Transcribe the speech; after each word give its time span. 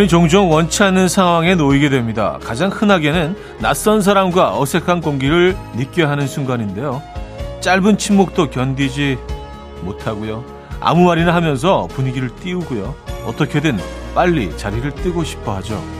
우리는 0.00 0.08
종종 0.08 0.50
원치 0.50 0.82
않는 0.82 1.08
상황에 1.08 1.54
놓이게 1.54 1.90
됩니다. 1.90 2.38
가장 2.42 2.70
흔하게는 2.70 3.36
낯선 3.58 4.00
사람과 4.00 4.58
어색한 4.58 5.02
공기를 5.02 5.54
느껴야 5.76 6.08
하는 6.08 6.26
순간인데요. 6.26 7.02
짧은 7.60 7.98
침묵도 7.98 8.48
견디지 8.48 9.18
못하고요. 9.82 10.42
아무 10.80 11.04
말이나 11.04 11.34
하면서 11.34 11.86
분위기를 11.88 12.34
띄우고요. 12.36 12.94
어떻게든 13.26 13.78
빨리 14.14 14.56
자리를 14.56 14.90
뜨고 14.94 15.22
싶어 15.22 15.56
하죠. 15.56 15.99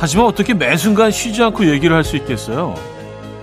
하지만 0.00 0.24
어떻게 0.24 0.54
매 0.54 0.78
순간 0.78 1.10
쉬지 1.10 1.42
않고 1.42 1.66
얘기를 1.68 1.94
할 1.94 2.04
수 2.04 2.16
있겠어요? 2.16 2.74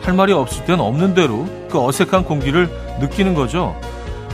할 0.01 0.15
말이 0.15 0.33
없을 0.33 0.65
땐 0.65 0.79
없는 0.79 1.13
대로 1.13 1.45
그 1.69 1.79
어색한 1.79 2.23
공기를 2.23 2.67
느끼는 2.99 3.35
거죠. 3.35 3.79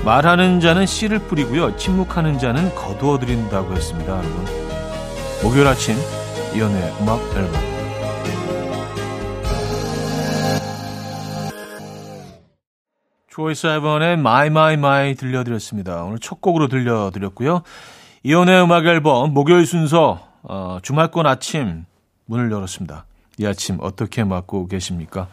말하는 0.05 0.61
자는 0.61 0.85
씨를 0.85 1.19
뿌리고요. 1.19 1.75
침묵하는 1.75 2.39
자는 2.39 2.73
거두어들인다고 2.75 3.73
했습니다, 3.73 4.17
여러분. 4.17 4.45
목요일 5.43 5.67
아침 5.67 5.95
이연의 6.55 6.93
음악 7.01 7.19
앨범 7.35 7.73
조이스 13.29 13.67
앨범의 13.67 14.13
My 14.13 14.47
My 14.47 14.73
My 14.75 15.15
들려드렸습니다. 15.15 16.03
오늘 16.03 16.19
첫 16.19 16.39
곡으로 16.39 16.69
들려드렸고요. 16.69 17.63
이연의 18.23 18.63
음악 18.63 18.85
앨범 18.85 19.33
목요일 19.33 19.65
순서 19.65 20.21
어, 20.43 20.77
주말권 20.81 21.25
아침 21.25 21.85
문을 22.33 22.51
열었습니다. 22.51 23.05
이 23.37 23.45
아침 23.45 23.77
어떻게 23.79 24.23
맞고 24.23 24.67
계십니까? 24.67 25.27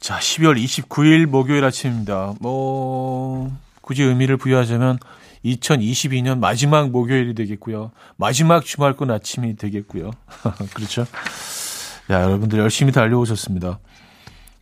자, 0.00 0.18
12월 0.18 0.62
29일 0.62 1.26
목요일 1.26 1.64
아침입니다. 1.64 2.34
뭐, 2.40 3.50
굳이 3.82 4.02
의미를 4.02 4.36
부여하자면 4.38 4.98
2022년 5.44 6.38
마지막 6.38 6.90
목요일이 6.90 7.34
되겠고요. 7.34 7.92
마지막 8.16 8.64
주말권 8.64 9.10
아침이 9.10 9.56
되겠고요. 9.56 10.10
그렇죠? 10.74 11.02
야, 12.10 12.22
여러분들 12.22 12.58
열심히 12.58 12.92
달려오셨습니다. 12.92 13.78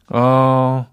어, 0.08 0.86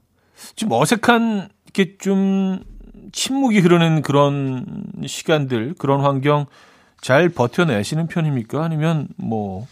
좀 0.55 0.71
어색한, 0.71 1.49
이렇게 1.65 1.97
좀 1.97 2.63
침묵이 3.11 3.59
흐르는 3.59 4.01
그런 4.01 4.85
시간들, 5.05 5.73
그런 5.77 6.01
환경 6.01 6.45
잘 7.01 7.29
버텨내시는 7.29 8.07
편입니까? 8.07 8.63
아니면 8.63 9.07
뭐, 9.17 9.67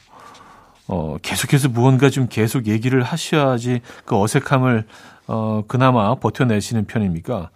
어, 0.89 1.17
계속해서 1.21 1.69
무언가 1.69 2.09
좀 2.09 2.27
계속 2.27 2.67
얘기를 2.67 3.01
하셔야지 3.01 3.79
그 4.05 4.19
어색함을 4.19 4.85
어, 5.27 5.63
그나마 5.67 6.15
버텨내시는 6.15 6.85
편입니까? 6.85 7.51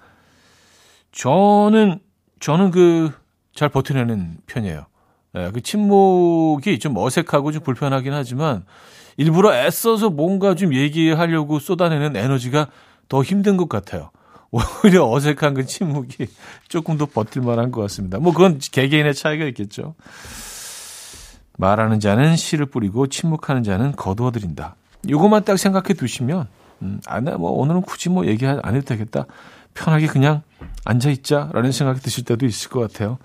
저는 1.12 2.00
저는 2.40 2.72
그 2.72 3.24
잘 3.54 3.70
버텨내는 3.70 4.38
편이에요. 4.48 4.86
예, 5.36 5.52
그 5.54 5.62
침묵이 5.62 6.80
좀 6.80 6.98
어색하고 6.98 7.52
좀 7.52 7.64
불편하긴 7.64 8.14
하지만 8.14 8.66
일부러 9.18 9.56
애써서 9.56 10.10
뭔가 10.10 10.56
좀 10.56 10.74
얘기하려고 10.74 11.60
쏟아내는 11.60 12.16
에너지가 12.16 12.68
더 13.10 13.24
힘든 13.24 13.58
것 13.58 13.70
같아요. 13.70 14.12
오히려 14.52 15.10
어색한 15.10 15.56
그 15.56 15.66
침묵이 15.66 16.28
조금 16.68 16.98
더 16.98 17.06
버틸 17.06 17.42
만한 17.42 17.72
것 17.72 17.82
같습니다. 17.82 18.20
뭐 18.20 18.34
그건 18.34 18.60
개개인의 18.60 19.16
차이가 19.16 19.46
있겠죠. 19.46 19.96
말하는 21.58 22.00
자는 22.00 22.36
씨를 22.36 22.66
뿌리고 22.66 23.08
침묵하는 23.08 23.64
자는 23.64 23.96
거두어들인다. 23.96 24.76
요것만 25.10 25.44
딱 25.44 25.58
생각해 25.58 25.94
두시면 25.94 26.48
음, 26.82 27.00
아, 27.08 27.20
나뭐 27.20 27.52
오늘은 27.52 27.82
굳이 27.82 28.10
뭐 28.10 28.26
얘기 28.26 28.46
안 28.46 28.76
해도 28.76 28.82
되겠다. 28.82 29.26
편하게 29.74 30.08
그냥 30.08 30.42
앉아 30.86 31.10
있자라는 31.10 31.72
생각이 31.72 32.00
드실 32.00 32.26
때도 32.26 32.46
있을 32.46 32.70
것 32.70 32.80
같아요. 32.80 33.18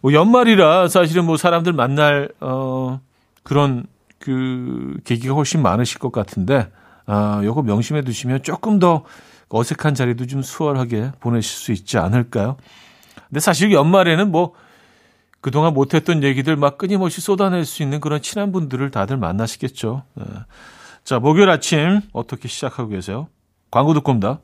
뭐 0.00 0.12
연말이라 0.12 0.88
사실은 0.88 1.24
뭐 1.24 1.36
사람들 1.36 1.72
만날 1.72 2.28
어 2.40 3.00
그런 3.42 3.86
그 4.18 4.96
계기가 5.04 5.34
훨씬 5.34 5.62
많으실 5.62 5.98
것 5.98 6.12
같은데 6.12 6.68
아 7.06 7.40
요거 7.44 7.62
명심해 7.62 8.02
두시면 8.02 8.42
조금 8.42 8.78
더 8.78 9.04
어색한 9.48 9.94
자리도 9.94 10.26
좀 10.26 10.42
수월하게 10.42 11.12
보내실 11.20 11.50
수 11.50 11.72
있지 11.72 11.98
않을까요? 11.98 12.56
근데 13.28 13.40
사실 13.40 13.72
연말에는 13.72 14.30
뭐 14.30 14.52
그동안 15.44 15.74
못했던 15.74 16.22
얘기들 16.22 16.56
막 16.56 16.78
끊임없이 16.78 17.20
쏟아낼 17.20 17.66
수 17.66 17.82
있는 17.82 18.00
그런 18.00 18.22
친한 18.22 18.50
분들을 18.50 18.90
다들 18.90 19.18
만나시겠죠. 19.18 20.02
네. 20.14 20.24
자, 21.04 21.18
목요일 21.18 21.50
아침 21.50 22.00
어떻게 22.14 22.48
시작하고 22.48 22.88
계세요? 22.88 23.28
광고 23.70 23.92
듣고 23.92 24.12
옵니다. 24.12 24.40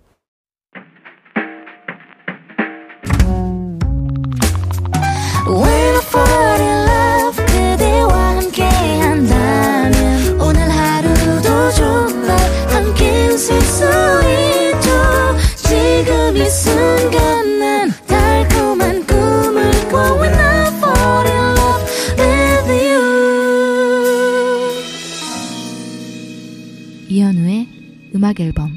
음악 28.41 28.41
앨범 28.41 28.77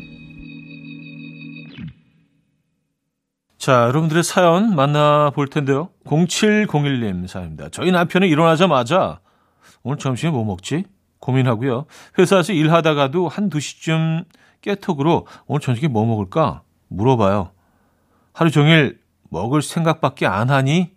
자, 3.58 3.84
여러분들의 3.84 4.24
사연 4.24 4.76
만나볼 4.76 5.48
텐데요. 5.48 5.90
0701님 6.06 7.28
사연입니다. 7.28 7.70
저희 7.70 7.92
남편은 7.92 8.28
일어나자마자 8.28 9.22
오늘 9.84 9.98
점심에 9.98 10.32
뭐 10.32 10.44
먹지? 10.44 10.84
고민하고요. 11.20 11.86
회사에서 12.20 12.52
일하다가도 12.52 13.30
한 13.30 13.50
2시쯤 13.50 14.26
깨톡으로 14.60 15.28
오늘 15.48 15.62
저녁에 15.62 15.88
뭐 15.88 16.06
먹을까? 16.06 16.64
물어봐요. 16.90 17.52
하루 18.34 18.52
종일 18.52 19.00
먹을 19.30 19.62
생각밖에 19.62 20.28
안 20.28 20.50
하니? 20.50 20.92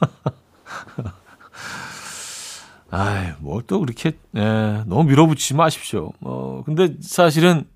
아이, 2.90 3.32
뭐또 3.38 3.80
그렇게, 3.80 4.12
예, 4.36 4.82
너무 4.86 5.04
밀어붙이지 5.04 5.54
마십시오. 5.54 6.12
어, 6.20 6.62
근데 6.64 6.94
사실은 7.00 7.66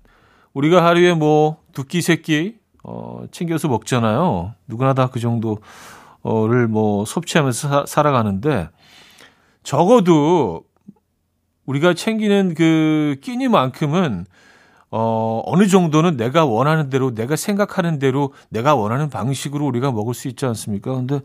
우리가 0.53 0.83
하루에 0.85 1.13
뭐 1.13 1.57
두 1.73 1.85
끼, 1.85 2.01
세 2.01 2.17
끼, 2.17 2.55
어, 2.83 3.23
챙겨서 3.31 3.67
먹잖아요. 3.69 4.53
누구나 4.67 4.93
다 4.93 5.07
그 5.07 5.19
정도를 5.19 6.67
뭐 6.69 7.05
섭취하면서 7.05 7.67
사, 7.69 7.85
살아가는데 7.87 8.69
적어도 9.63 10.63
우리가 11.65 11.93
챙기는 11.93 12.53
그 12.55 13.15
끼니만큼은 13.21 14.25
어, 14.93 15.41
어느 15.45 15.67
정도는 15.67 16.17
내가 16.17 16.43
원하는 16.43 16.89
대로, 16.89 17.13
내가 17.15 17.37
생각하는 17.37 17.97
대로, 17.97 18.33
내가 18.49 18.75
원하는 18.75 19.09
방식으로 19.09 19.65
우리가 19.65 19.93
먹을 19.93 20.13
수 20.13 20.27
있지 20.27 20.45
않습니까? 20.45 20.93
근데 20.93 21.21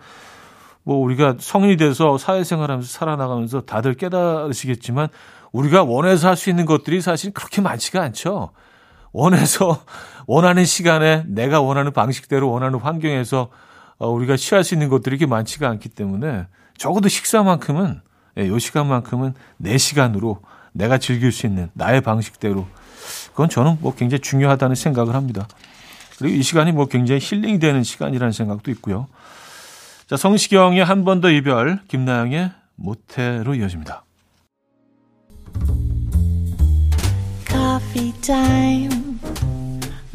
뭐 0.85 0.99
우리가 0.99 1.35
성인이 1.41 1.77
돼서 1.77 2.17
사회생활하면서 2.17 2.89
살아나가면서 2.89 3.63
다들 3.63 3.95
깨달으시겠지만 3.95 5.09
우리가 5.51 5.83
원해서 5.83 6.29
할 6.29 6.37
수 6.37 6.49
있는 6.49 6.65
것들이 6.65 7.01
사실 7.01 7.33
그렇게 7.33 7.61
많지가 7.61 8.01
않죠. 8.03 8.51
원해서 9.17 9.83
원하는 10.29 10.65
시간에 10.67 11.25
내가 11.27 11.61
원하는 11.63 11.93
방식대로 11.93 12.51
원하는 12.51 12.79
환경에서 12.79 13.49
어, 13.99 14.11
우리가 14.11 14.37
취할 14.37 14.63
수 14.63 14.75
있는 14.75 14.91
것들이 14.91 15.17
그렇게 15.17 15.27
많지가 15.31 15.69
않기 15.71 15.89
때문에 15.89 16.47
적어도 16.77 17.09
식사만큼은 17.09 18.03
예, 18.39 18.49
요 18.49 18.59
시간만큼은 18.59 19.33
내 19.57 19.79
시간으로 19.79 20.43
내가 20.73 20.99
즐길 20.99 21.33
수 21.33 21.47
있는 21.47 21.71
나의 21.73 22.03
방식대로 22.03 22.67
그건 23.31 23.49
저는 23.49 23.79
뭐 23.81 23.95
굉장히 23.95 24.21
중요하다는 24.21 24.75
생각을 24.77 25.15
합니다. 25.15 25.49
그리고 26.19 26.37
이 26.37 26.43
시간이 26.43 26.73
뭐 26.73 26.85
굉장히 26.87 27.19
힐링이 27.23 27.59
되는 27.59 27.83
시간이라는 27.83 28.33
생각도 28.33 28.71
있고요. 28.73 29.07
자, 30.07 30.19
성시경의 30.19 30.85
한 30.85 31.05
번 31.05 31.23
더 31.23 31.31
이별, 31.31 31.81
김나영의 31.89 32.51
모태로 32.77 33.55
이어집니다. 33.55 34.05
Coffee. 37.49 38.96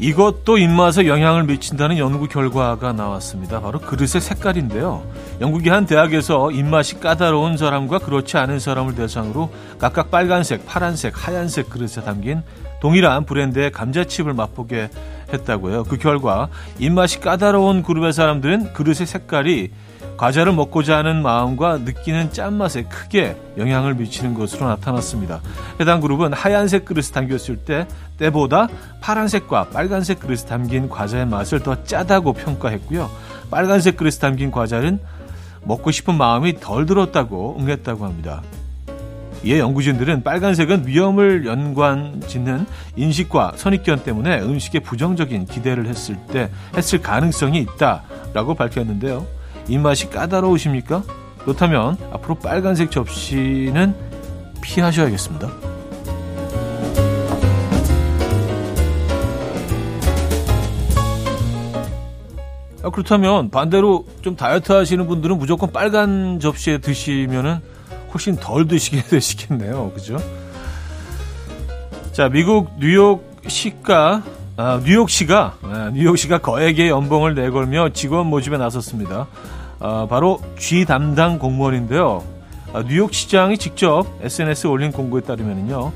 이것도 0.00 0.56
입맛에 0.56 1.06
영향을 1.06 1.44
미친다는 1.44 1.98
연구 1.98 2.26
결과가 2.26 2.94
나왔습니다. 2.94 3.60
바로 3.60 3.78
그릇의 3.78 4.22
색깔인데요. 4.22 5.04
영국의 5.42 5.70
한 5.70 5.84
대학에서 5.84 6.50
입맛이 6.50 7.00
까다로운 7.00 7.58
사람과 7.58 7.98
그렇지 7.98 8.38
않은 8.38 8.60
사람을 8.60 8.94
대상으로 8.94 9.50
각각 9.78 10.10
빨간색, 10.10 10.64
파란색, 10.64 11.12
하얀색 11.14 11.68
그릇에 11.68 12.02
담긴 12.02 12.42
동일한 12.80 13.26
브랜드의 13.26 13.72
감자칩을 13.72 14.32
맛보게 14.32 14.88
했다고요. 15.34 15.84
그 15.84 15.98
결과 15.98 16.48
입맛이 16.78 17.20
까다로운 17.20 17.82
그룹의 17.82 18.14
사람들은 18.14 18.72
그릇의 18.72 19.06
색깔이 19.06 19.70
과자를 20.20 20.52
먹고자 20.52 20.98
하는 20.98 21.22
마음과 21.22 21.78
느끼는 21.78 22.30
짠맛에 22.30 22.82
크게 22.82 23.36
영향을 23.56 23.94
미치는 23.94 24.34
것으로 24.34 24.66
나타났습니다. 24.66 25.40
해당 25.80 26.02
그룹은 26.02 26.34
하얀색 26.34 26.84
그릇에 26.84 27.04
담겼을 27.14 27.56
때 27.56 27.88
때보다 28.18 28.68
파란색과 29.00 29.70
빨간색 29.70 30.20
그릇에 30.20 30.44
담긴 30.46 30.90
과자의 30.90 31.24
맛을 31.24 31.60
더 31.60 31.84
짜다고 31.84 32.34
평가했고요. 32.34 33.10
빨간색 33.50 33.96
그릇에 33.96 34.18
담긴 34.20 34.50
과자는 34.50 35.00
먹고 35.62 35.90
싶은 35.90 36.16
마음이 36.16 36.60
덜 36.60 36.84
들었다고 36.84 37.56
응했다고 37.58 38.04
합니다. 38.04 38.42
이에 39.42 39.58
연구진들은 39.58 40.22
빨간색은 40.22 40.86
위험을 40.86 41.46
연관 41.46 42.20
짓는 42.26 42.66
인식과 42.94 43.54
선입견 43.56 44.04
때문에 44.04 44.42
음식에 44.42 44.80
부정적인 44.80 45.46
기대를 45.46 45.86
했을 45.86 46.16
때 46.30 46.50
했을 46.76 47.00
가능성이 47.00 47.60
있다라고 47.60 48.52
밝혔는데요. 48.52 49.39
입맛이 49.68 50.10
까다로우십니까? 50.10 51.02
그렇다면 51.38 51.96
앞으로 52.12 52.34
빨간색 52.36 52.90
접시는 52.90 53.94
피하셔야겠습니다. 54.60 55.48
아, 62.82 62.88
그렇다면 62.90 63.50
반대로 63.50 64.06
좀 64.22 64.36
다이어트 64.36 64.72
하시는 64.72 65.06
분들은 65.06 65.38
무조건 65.38 65.70
빨간 65.70 66.40
접시에 66.40 66.78
드시면은 66.78 67.60
훨씬 68.12 68.36
덜 68.36 68.66
드시게 68.66 69.02
되시겠네요. 69.08 69.92
그죠? 69.94 70.16
자, 72.12 72.28
미국 72.28 72.70
뉴욕 72.78 73.38
시가 73.46 74.22
아, 74.62 74.78
뉴욕시가 74.84 75.54
아, 75.62 75.90
뉴욕시가 75.94 76.36
거액의 76.36 76.90
연봉을 76.90 77.34
내걸며 77.34 77.94
직원 77.94 78.26
모집에 78.26 78.58
나섰습니다. 78.58 79.26
아, 79.78 80.06
바로 80.10 80.38
G 80.58 80.84
담당 80.84 81.38
공무원인데요. 81.38 82.22
아, 82.74 82.82
뉴욕시장이 82.82 83.56
직접 83.56 84.04
SNS에 84.20 84.68
올린 84.68 84.92
공고에 84.92 85.22
따르면요. 85.22 85.92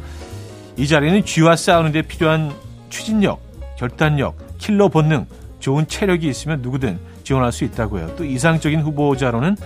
이 0.79 0.87
자리는 0.87 1.27
G와 1.27 1.57
싸우는 1.57 1.93
데 1.93 2.01
필요한 2.01 2.55
추진력, 2.89 3.39
결단력, 3.77 4.35
킬러 4.57 4.89
본능, 4.89 5.27
좋은 5.61 5.87
체력이 5.87 6.27
있으면 6.27 6.63
누구든 6.63 6.99
지원할 7.23 7.53
수 7.53 7.65
있다고요. 7.65 8.17
또 8.17 8.25
이상적인 8.25 8.81
후보자로는 8.81 9.59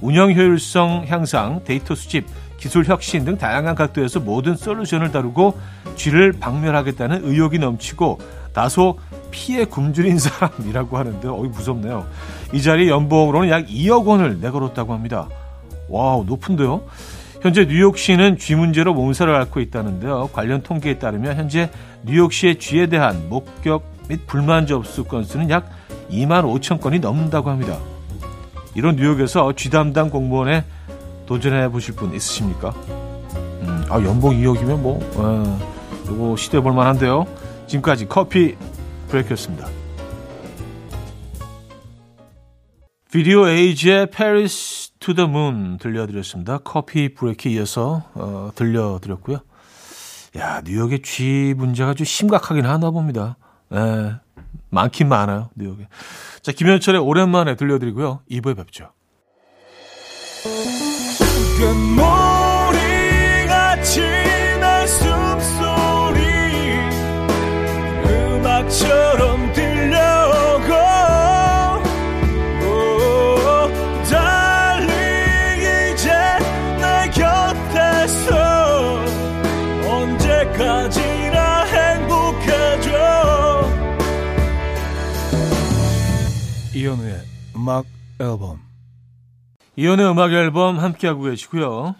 운영 0.00 0.32
효율성 0.32 1.04
향상, 1.08 1.60
데이터 1.62 1.94
수집, 1.94 2.24
기술 2.56 2.86
혁신 2.86 3.26
등 3.26 3.36
다양한 3.36 3.74
각도에서 3.74 4.20
모든 4.20 4.56
솔루션을 4.56 5.12
다루고 5.12 5.58
쥐를 5.96 6.32
박멸하겠다는 6.32 7.20
의욕이 7.24 7.58
넘치고 7.58 8.18
다소 8.56 8.98
피에 9.30 9.66
굶주린 9.66 10.16
사람이라고 10.18 10.96
하는데 10.96 11.28
어이 11.28 11.48
무섭네요. 11.48 12.06
이 12.54 12.62
자리 12.62 12.88
연봉으로는 12.88 13.50
약 13.50 13.66
2억 13.66 14.06
원을 14.06 14.40
내걸었다고 14.40 14.94
합니다. 14.94 15.28
와우 15.90 16.24
높은데요. 16.24 16.80
현재 17.42 17.66
뉴욕시는 17.66 18.38
쥐 18.38 18.54
문제로 18.54 18.94
몸살을 18.94 19.34
앓고 19.34 19.60
있다는데요. 19.60 20.30
관련 20.32 20.62
통계에 20.62 20.98
따르면 20.98 21.36
현재 21.36 21.70
뉴욕시의 22.06 22.58
쥐에 22.58 22.86
대한 22.86 23.28
목격 23.28 23.84
및 24.08 24.26
불만 24.26 24.66
접수 24.66 25.04
건수는 25.04 25.50
약 25.50 25.68
2만 26.10 26.44
5천 26.44 26.80
건이 26.80 27.00
넘는다고 27.00 27.50
합니다. 27.50 27.76
이런 28.74 28.96
뉴욕에서 28.96 29.52
쥐 29.54 29.68
담당 29.68 30.08
공무원에 30.08 30.64
도전해 31.26 31.68
보실 31.68 31.94
분 31.94 32.14
있으십니까? 32.14 32.70
음, 32.70 33.84
아 33.90 33.96
연봉 34.02 34.32
2억이면 34.32 34.78
뭐 34.78 34.98
에, 35.02 36.10
이거 36.10 36.36
시도해 36.36 36.62
볼 36.62 36.72
만한데요. 36.72 37.26
지금까지 37.66 38.06
커피 38.06 38.56
브레이크였습니다. 39.08 39.68
비디오 43.10 43.48
에이지의 43.48 44.10
Paris 44.10 44.90
to 44.98 45.14
the 45.14 45.28
Moon 45.28 45.78
들려드렸습니다. 45.78 46.58
커피 46.58 47.14
브레이크 47.14 47.48
이어서 47.48 48.04
어, 48.14 48.50
들려드렸고요. 48.54 49.40
야 50.36 50.60
뉴욕의 50.64 51.02
쥐 51.02 51.54
문제가 51.56 51.94
좀 51.94 52.04
심각하긴 52.04 52.66
하나 52.66 52.90
봅니다. 52.90 53.36
에, 53.72 54.14
많긴 54.68 55.08
많아요 55.08 55.50
뉴욕에. 55.54 55.88
자 56.42 56.52
김현철의 56.52 57.00
오랜만에 57.00 57.56
들려드리고요. 57.56 58.20
2부에 58.30 58.56
뵙죠. 58.56 58.92
음악처럼 68.66 69.52
들려오고 69.52 70.70
달리 74.10 75.92
이제 75.92 76.10
내 76.78 77.10
곁에서 77.10 79.04
행복해져. 81.66 82.90
이현우의 86.74 87.20
음악 87.54 87.86
앨범. 88.20 88.60
이현우의 89.76 90.10
음악 90.10 90.32
앨범 90.32 90.78
함께하고 90.78 91.22
계시고요. 91.22 91.94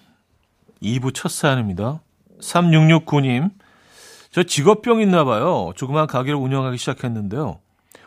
2부 0.83 1.15
첫 1.15 1.31
사연입니다. 1.31 2.01
3669님 2.41 3.51
저 4.37 4.43
직업병 4.43 5.01
있나 5.01 5.25
봐요. 5.25 5.73
조그만 5.77 6.07
가게를 6.07 6.39
운영하기 6.39 6.77
시작했는데요. 6.77 7.59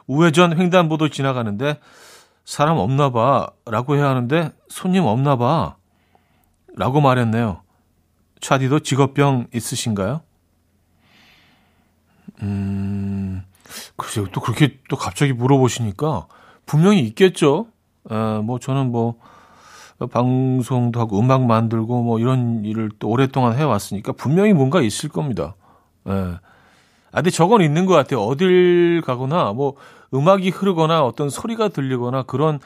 우회전 0.05 0.59
횡단보도 0.59 1.09
지나가는데 1.09 1.79
사람 2.45 2.77
없나 2.77 3.09
봐 3.09 3.50
라고 3.65 3.95
해야 3.95 4.09
하는데 4.09 4.51
손님 4.67 5.05
없나 5.05 5.38
봐 5.38 5.77
라고 6.75 7.01
말했네요. 7.01 7.63
차디도 8.41 8.81
직업병 8.81 9.48
있으신가요? 9.55 10.21
음, 12.43 13.43
글쎄요. 13.95 14.27
또 14.31 14.39
그렇게 14.39 14.77
또 14.88 14.98
갑자기 14.98 15.33
물어보시니까 15.33 16.27
분명히 16.67 17.00
있겠죠. 17.07 17.69
에, 18.12 18.38
뭐 18.43 18.59
저는 18.59 18.91
뭐 18.91 19.15
방송도 20.12 21.00
하고 21.00 21.19
음악 21.19 21.48
만들고 21.48 22.03
뭐 22.03 22.19
이런 22.19 22.63
일을 22.65 22.91
또 23.00 23.09
오랫동안 23.09 23.55
해왔으니까 23.57 24.12
분명히 24.12 24.53
뭔가 24.53 24.79
있을 24.79 25.09
겁니다. 25.09 25.55
예. 26.09 26.13
아, 27.11 27.15
근데 27.15 27.29
저건 27.31 27.61
있는 27.61 27.85
것 27.85 27.93
같아요. 27.93 28.21
어딜 28.21 29.01
가거나, 29.05 29.53
뭐, 29.53 29.75
음악이 30.13 30.49
흐르거나 30.49 31.03
어떤 31.03 31.29
소리가 31.29 31.69
들리거나 31.69 32.23
그런, 32.23 32.59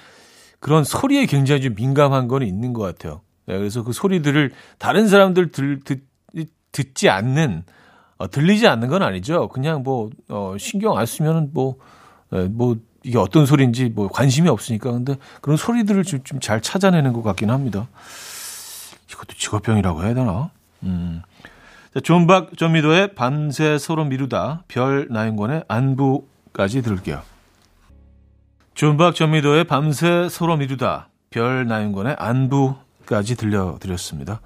그런 0.60 0.84
소리에 0.84 1.26
굉장히 1.26 1.62
좀 1.62 1.76
민감한 1.76 2.28
건 2.28 2.42
있는 2.44 2.74
것 2.74 2.82
같아요. 2.84 3.22
예, 3.50 3.58
그래서 3.58 3.84
그 3.84 3.94
소리들을 3.94 4.52
다른 4.80 5.08
사람들 5.08 5.52
들, 5.52 5.80
듣, 5.84 6.04
듣지 6.72 7.10
않는, 7.10 7.64
어, 8.18 8.30
들리지 8.30 8.68
않는 8.68 8.88
건 8.90 9.02
아니죠. 9.04 9.50
그냥 9.50 9.84
뭐, 9.84 10.10
어, 10.30 10.56
신경 10.60 10.98
안 10.98 11.06
쓰면은 11.06 11.50
뭐, 11.54 11.76
예, 12.34 12.44
뭐, 12.44 12.78
이게 13.06 13.18
어떤 13.18 13.46
소리인지 13.46 13.90
뭐 13.90 14.08
관심이 14.08 14.48
없으니까. 14.48 14.90
근데 14.92 15.18
그런 15.42 15.58
소리들을 15.58 16.06
좀 16.06 16.40
잘 16.40 16.62
찾아내는 16.62 17.12
것 17.12 17.22
같긴 17.22 17.50
합니다. 17.50 17.90
이것도 19.12 19.34
직업병이라고 19.38 20.04
해야 20.04 20.14
되나? 20.14 20.50
음. 20.84 21.22
자, 21.94 22.00
존박 22.00 22.58
전미도의 22.58 23.14
밤새 23.14 23.78
서로 23.78 24.04
미루다 24.04 24.64
별 24.68 25.08
나윤권의 25.12 25.66
안부까지 25.68 26.82
들을게요. 26.82 27.22
존박 28.74 29.14
전미도의 29.14 29.66
밤새 29.66 30.28
서로 30.28 30.58
미루다 30.58 31.10
별 31.30 31.68
나윤권의 31.68 32.16
안부까지 32.18 33.36
들려드렸습니다. 33.36 34.42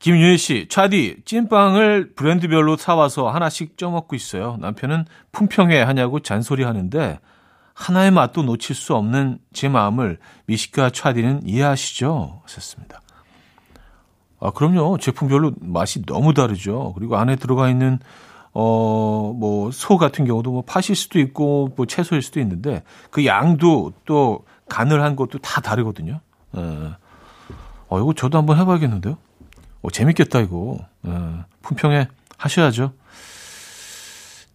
김윤희 0.00 0.36
씨, 0.36 0.66
차디, 0.68 1.22
찐빵을 1.24 2.14
브랜드별로 2.16 2.76
사와서 2.76 3.30
하나씩 3.30 3.78
쪄먹고 3.78 4.16
있어요. 4.16 4.58
남편은 4.60 5.04
품평회 5.30 5.80
하냐고 5.80 6.18
잔소리 6.18 6.64
하는데, 6.64 7.20
하나의 7.74 8.10
맛도 8.10 8.42
놓칠 8.42 8.74
수 8.74 8.96
없는 8.96 9.38
제 9.52 9.68
마음을 9.68 10.18
미식가 10.46 10.90
차디는 10.90 11.46
이해하시죠? 11.46 12.42
하셨습니다. 12.42 13.03
아, 14.44 14.50
그럼요. 14.50 14.98
제품별로 14.98 15.52
맛이 15.60 16.04
너무 16.04 16.34
다르죠. 16.34 16.92
그리고 16.96 17.16
안에 17.16 17.36
들어가 17.36 17.70
있는 17.70 17.98
어, 18.52 19.32
뭐, 19.36 19.72
소 19.72 19.96
같은 19.96 20.26
경우도 20.26 20.52
뭐 20.52 20.62
팥일 20.62 20.94
수도 20.94 21.18
있고, 21.18 21.72
뭐 21.76 21.86
채소일 21.86 22.22
수도 22.22 22.38
있는데, 22.38 22.84
그 23.10 23.26
양도 23.26 23.92
또 24.04 24.44
간을 24.68 25.02
한 25.02 25.16
것도 25.16 25.38
다 25.38 25.60
다르거든요. 25.60 26.20
예. 26.56 26.60
어, 27.88 27.98
이거 27.98 28.12
저도 28.14 28.38
한번 28.38 28.58
해봐야겠는데요? 28.60 29.16
어, 29.82 29.90
재밌겠다, 29.90 30.38
이거. 30.40 30.78
예. 31.04 31.10
품평회 31.62 32.06
하셔야죠. 32.38 32.92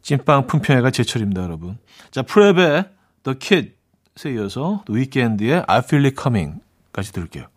찐빵 0.01 0.48
품평회가 0.48 0.91
제철입니다, 0.91 1.43
여러분. 1.43 1.77
자, 2.12 2.22
프랩의 2.22 2.89
The 3.24 3.38
Kid에 3.38 4.34
이어서 4.34 4.84
The 4.86 4.98
Weeknd의 4.98 5.65
I 5.67 5.79
Feel 5.79 6.05
It 6.05 6.15
Coming까지 6.22 7.12
들을게요. 7.12 7.48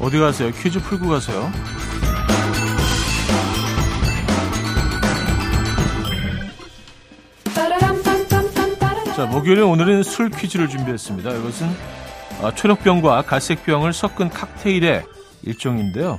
어디 0.00 0.18
가세요? 0.18 0.50
퀴즈 0.50 0.80
풀고 0.80 1.08
가세요. 1.08 1.52
자, 9.14 9.26
목요일에 9.26 9.60
오늘은 9.60 10.02
술 10.02 10.28
퀴즈를 10.30 10.68
준비했습니다. 10.68 11.30
이것은 11.34 11.68
아, 12.42 12.52
초록병과 12.52 13.22
갈색병을 13.22 13.92
섞은 13.92 14.30
칵테일의 14.30 15.04
일종인데요. 15.42 16.18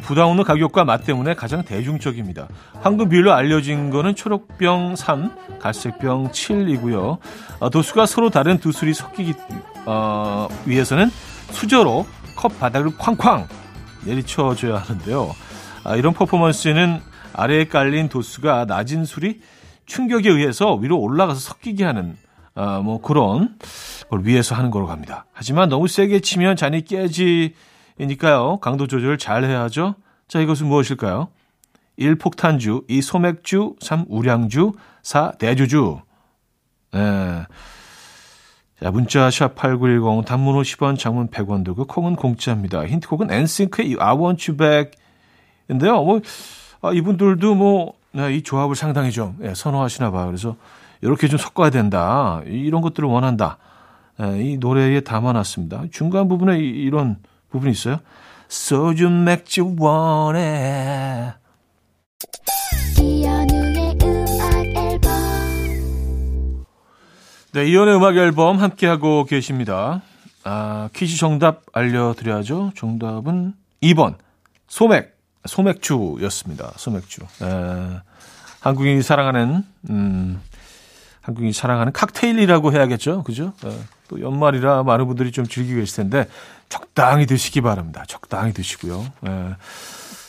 부담 0.00 0.28
없는 0.28 0.44
가격과 0.44 0.84
맛 0.84 1.04
때문에 1.04 1.34
가장 1.34 1.62
대중적입니다. 1.62 2.48
황금 2.80 3.10
비율로 3.10 3.32
알려진 3.32 3.90
거는 3.90 4.14
초록병 4.14 4.96
3, 4.96 5.58
갈색병 5.58 6.30
7이고요. 6.30 7.18
아, 7.60 7.68
도수가 7.68 8.06
서로 8.06 8.30
다른 8.30 8.58
두 8.58 8.72
술이 8.72 8.94
섞이기 8.94 9.34
어, 9.84 10.48
위해서는 10.64 11.10
수저로 11.50 12.06
컵 12.36 12.58
바닥을 12.58 12.96
쾅쾅 12.96 13.46
내리쳐줘야 14.06 14.78
하는데요. 14.78 15.34
아, 15.84 15.96
이런 15.96 16.14
퍼포먼스는 16.14 17.00
아래에 17.34 17.66
깔린 17.66 18.08
도수가 18.08 18.64
낮은 18.66 19.04
술이 19.04 19.40
충격에 19.84 20.30
의해서 20.30 20.74
위로 20.74 20.98
올라가서 20.98 21.38
섞이게 21.38 21.84
하는 21.84 22.16
아, 22.54 22.80
뭐 22.80 23.00
그런 23.00 23.56
걸 24.08 24.24
위해서 24.24 24.54
하는 24.54 24.70
거로 24.70 24.86
갑니다. 24.86 25.26
하지만 25.32 25.68
너무 25.68 25.88
세게 25.88 26.20
치면 26.20 26.56
잔이 26.56 26.82
깨지 26.82 27.54
니까요. 28.00 28.58
강도 28.58 28.86
조절을 28.86 29.18
잘 29.18 29.44
해야죠. 29.44 29.94
자, 30.28 30.40
이것은 30.40 30.66
무엇일까요? 30.66 31.28
1. 31.96 32.16
폭탄주, 32.16 32.84
2. 32.88 33.02
소맥주, 33.02 33.76
3. 33.80 34.06
우량주, 34.08 34.72
4. 35.02 35.32
대주주. 35.32 36.00
네. 36.92 37.46
자, 38.82 38.90
문자 38.90 39.28
샵8910 39.28 40.24
단문 40.24 40.60
50원, 40.60 40.98
장문 40.98 41.28
100원 41.28 41.64
들고 41.64 41.86
콩은 41.86 42.16
공짜입니다. 42.16 42.84
힌트곡은 42.84 43.30
엔싱크의 43.30 43.96
I 44.00 44.16
Want 44.16 44.50
You 44.50 44.56
Back 44.56 44.92
인데요. 45.70 46.02
뭐 46.02 46.20
아, 46.80 46.92
이분들도 46.92 47.54
뭐 47.54 47.94
네, 48.12 48.34
이 48.34 48.42
조합을 48.42 48.74
상당히 48.74 49.12
좀 49.12 49.38
예, 49.42 49.54
선호하시나 49.54 50.10
봐요. 50.10 50.26
그래서 50.26 50.56
이렇게 51.00 51.28
좀 51.28 51.38
섞어야 51.38 51.70
된다. 51.70 52.42
이런 52.44 52.82
것들을 52.82 53.08
원한다. 53.08 53.58
예, 54.20 54.42
이 54.42 54.58
노래에 54.58 55.00
담아놨습니다. 55.00 55.84
중간 55.92 56.28
부분에 56.28 56.58
이, 56.58 56.90
런 56.90 57.18
부분이 57.52 57.72
있어요. 57.72 58.00
소주 58.48 59.08
맥주 59.08 59.76
원해. 59.78 61.32
네, 67.52 67.66
이연의 67.66 67.96
음악 67.96 68.16
앨범 68.16 68.58
함께하고 68.58 69.24
계십니다. 69.24 70.00
아, 70.42 70.88
퀴즈 70.94 71.18
정답 71.18 71.62
알려드려야죠. 71.72 72.72
정답은 72.74 73.52
2번. 73.82 74.14
소맥. 74.68 75.18
소맥주였습니다. 75.44 76.72
소맥주. 76.76 77.20
에, 77.42 78.00
한국인이 78.60 79.02
사랑하는, 79.02 79.64
음, 79.90 80.40
한국인이 81.20 81.52
사랑하는 81.52 81.92
칵테일이라고 81.92 82.72
해야겠죠. 82.72 83.22
그죠? 83.24 83.52
에, 83.64 83.70
또 84.08 84.20
연말이라 84.20 84.82
많은 84.84 85.06
분들이 85.06 85.30
좀 85.30 85.46
즐기고 85.46 85.80
계실 85.80 85.96
텐데, 85.96 86.26
적당히 86.72 87.26
드시기 87.26 87.60
바랍니다. 87.60 88.02
적당히 88.08 88.54
드시고요. 88.54 89.04
에. 89.26 89.54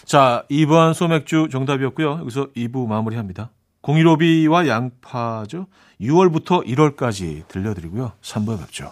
자, 0.04 0.44
2번 0.52 0.94
소맥주 0.94 1.48
정답이었고요. 1.50 2.20
여기서 2.20 2.50
2부 2.52 2.86
마무리합니다. 2.86 3.50
공일오비와 3.80 4.68
양파죠. 4.68 5.68
6월부터 6.02 6.66
1월까지 6.68 7.48
들려드리고요. 7.48 8.12
3부에 8.22 8.60
뵙죠. 8.60 8.92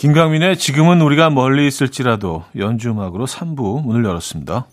김강민의 0.00 0.56
지금은 0.56 1.02
우리가 1.02 1.28
멀리 1.28 1.66
있을지라도 1.66 2.44
연주 2.56 2.88
음악으로 2.88 3.26
3부 3.26 3.84
문을 3.84 4.02
열었습니다. 4.06 4.66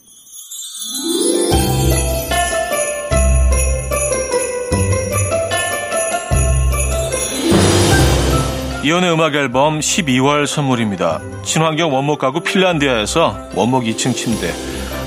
이연의 8.85 9.11
음악 9.11 9.35
앨범 9.35 9.81
12월 9.81 10.47
선물입니다. 10.47 11.19
친환경 11.43 11.93
원목 11.93 12.19
가구 12.19 12.39
핀란디아에서 12.39 13.49
원목 13.53 13.83
2층 13.83 14.15
침대, 14.15 14.53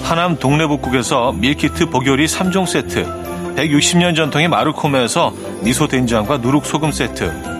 하남 0.02 0.38
동래북국에서 0.38 1.32
밀키트 1.32 1.86
복요리 1.86 2.26
3종 2.26 2.66
세트, 2.66 3.06
160년 3.56 4.14
전통의 4.14 4.48
마르코메에서 4.48 5.32
미소 5.62 5.88
된장과 5.88 6.36
누룩 6.36 6.66
소금 6.66 6.92
세트, 6.92 7.59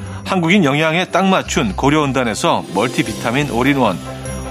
한국인 0.31 0.63
영양에 0.63 1.03
딱 1.03 1.25
맞춘 1.25 1.75
고려은단에서 1.75 2.63
멀티비타민 2.73 3.51
올인원, 3.51 3.97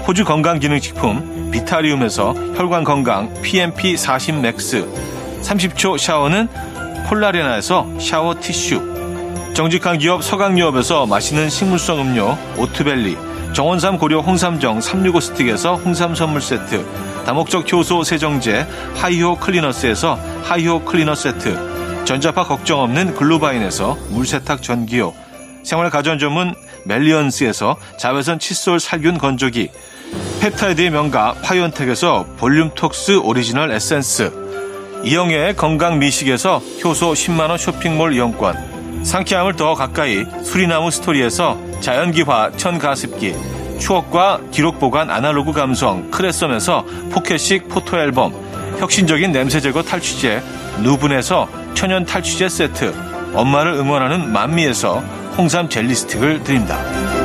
호주 0.07 0.25
건강기능식품 0.25 1.49
비타리움에서 1.49 2.35
혈관건강 2.55 3.41
PMP 3.41 3.97
40 3.97 4.41
맥스, 4.41 4.87
30초 5.41 5.97
샤워는 5.97 6.47
폴라레나에서 7.07 7.87
샤워 7.99 8.35
티슈, 8.39 9.53
정직한 9.55 9.97
기업 9.97 10.23
서강유업에서 10.23 11.07
맛있는 11.07 11.49
식물성 11.49 11.99
음료 11.99 12.37
오트벨리, 12.59 13.17
정원삼 13.53 13.97
고려 13.97 14.19
홍삼정 14.19 14.81
365 14.81 15.19
스틱에서 15.19 15.77
홍삼 15.77 16.13
선물 16.13 16.43
세트, 16.43 16.85
다목적 17.25 17.73
효소 17.73 18.03
세정제 18.03 18.67
하이호 18.97 19.37
클리너스에서 19.37 20.19
하이호 20.43 20.85
클리너 20.85 21.15
세트 21.15 22.05
전자파 22.05 22.43
걱정 22.43 22.81
없는 22.81 23.15
글루바인에서 23.15 23.97
물세탁 24.09 24.61
전기요 24.61 25.20
생활 25.63 25.89
가전 25.89 26.19
전문 26.19 26.53
멜리언스에서 26.85 27.77
자외선 27.97 28.39
칫솔 28.39 28.79
살균 28.79 29.17
건조기 29.17 29.69
펩타이드의 30.41 30.89
명가 30.89 31.35
파이온텍에서 31.43 32.25
볼륨톡스 32.37 33.19
오리지널 33.19 33.71
에센스 33.71 34.31
이영애의 35.03 35.55
건강 35.55 35.99
미식에서 35.99 36.61
효소 36.83 37.13
10만원 37.13 37.57
쇼핑몰 37.57 38.13
이용권 38.13 39.03
상쾌함을 39.03 39.55
더 39.55 39.73
가까이 39.73 40.25
수리나무 40.43 40.91
스토리에서 40.91 41.59
자연기화 41.79 42.51
천가습기 42.57 43.35
추억과 43.79 44.41
기록 44.51 44.79
보관 44.79 45.09
아날로그 45.09 45.53
감성 45.53 46.11
크레썸에서 46.11 46.85
포켓식 47.11 47.67
포토앨범 47.67 48.31
혁신적인 48.79 49.31
냄새 49.31 49.59
제거 49.59 49.81
탈취제 49.81 50.41
누분에서 50.81 51.47
천연 51.73 52.05
탈취제 52.05 52.47
세트 52.47 52.93
엄마를 53.33 53.73
응원하는 53.73 54.31
만미에서 54.31 55.20
홍삼 55.37 55.69
젤리 55.69 55.95
스틱을 55.95 56.43
드립니다. 56.43 57.20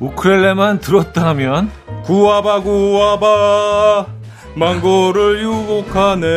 우크렐레만 0.00 0.80
들었다면 0.80 1.70
구와바 2.04 2.62
구와바 2.62 4.06
망고를 4.54 5.42
유혹하네 5.42 6.28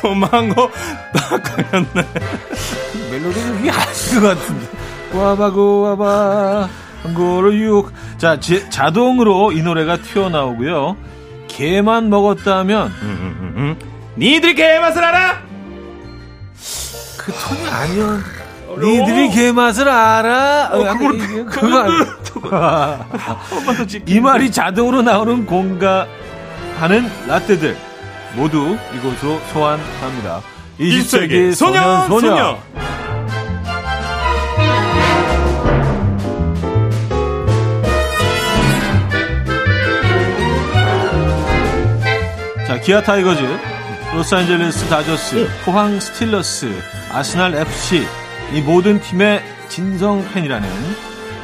그 0.00 0.06
망고 0.06 0.70
딱 1.12 1.42
걸렸네 1.42 1.88
멜로디는 3.10 3.56
그게 3.56 3.70
아닌 3.70 4.20
것 4.20 4.38
같은데. 4.38 4.66
고와봐. 5.12 6.68
한국어로 7.02 7.54
유혹. 7.54 7.92
자, 8.18 8.38
제, 8.38 8.68
자동으로 8.70 9.52
이 9.52 9.62
노래가 9.62 9.96
튀어나오고요. 9.96 10.96
개만 11.48 12.08
먹었다면 12.10 12.86
음, 12.88 12.94
음, 13.02 13.54
음. 13.56 13.76
니들이 14.16 14.54
개 14.54 14.78
맛을 14.78 15.02
알아? 15.02 15.38
그 17.16 17.32
톤이 17.32 17.68
아니야. 17.68 18.20
니들이 18.78 19.30
개 19.30 19.50
맛을 19.52 19.88
알아? 19.88 20.70
어, 20.72 20.86
약간 20.86 21.14
이게 21.14 21.44
그거 21.44 21.78
아니야. 21.80 22.06
이 24.06 24.20
말이 24.20 24.52
자동으로 24.52 25.02
나오는 25.02 25.44
공가 25.44 26.06
하는 26.78 27.10
라떼들 27.26 27.76
모두 28.36 28.76
이곳으로 28.94 29.40
소환합니다. 29.52 30.40
20세기 30.78 31.54
소년 31.54 32.06
소녀. 32.08 32.56
자, 42.66 42.78
기아 42.80 43.02
타이거즈, 43.02 43.42
로스앤젤레스 44.14 44.88
다저스, 44.88 45.48
포항 45.64 45.98
스틸러스, 45.98 46.72
아스날 47.12 47.54
FC 47.54 48.06
이 48.52 48.60
모든 48.60 49.00
팀의 49.00 49.42
진성 49.68 50.24
팬이라는 50.32 50.68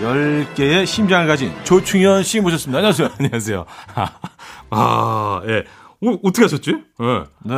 10개의 0.02 0.86
심장을 0.86 1.26
가진 1.26 1.52
조충현 1.64 2.22
씨 2.22 2.40
모셨습니다. 2.40 2.78
안녕하세요. 2.78 3.08
안녕하세요 3.18 3.66
아, 4.70 5.42
예. 5.48 5.64
어, 6.06 6.18
어떻게 6.24 6.42
하셨지? 6.42 6.70
예. 7.00 7.24
네. 7.44 7.54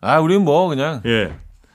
아, 0.00 0.18
우린 0.20 0.44
뭐 0.44 0.68
그냥 0.68 1.00
예. 1.06 1.32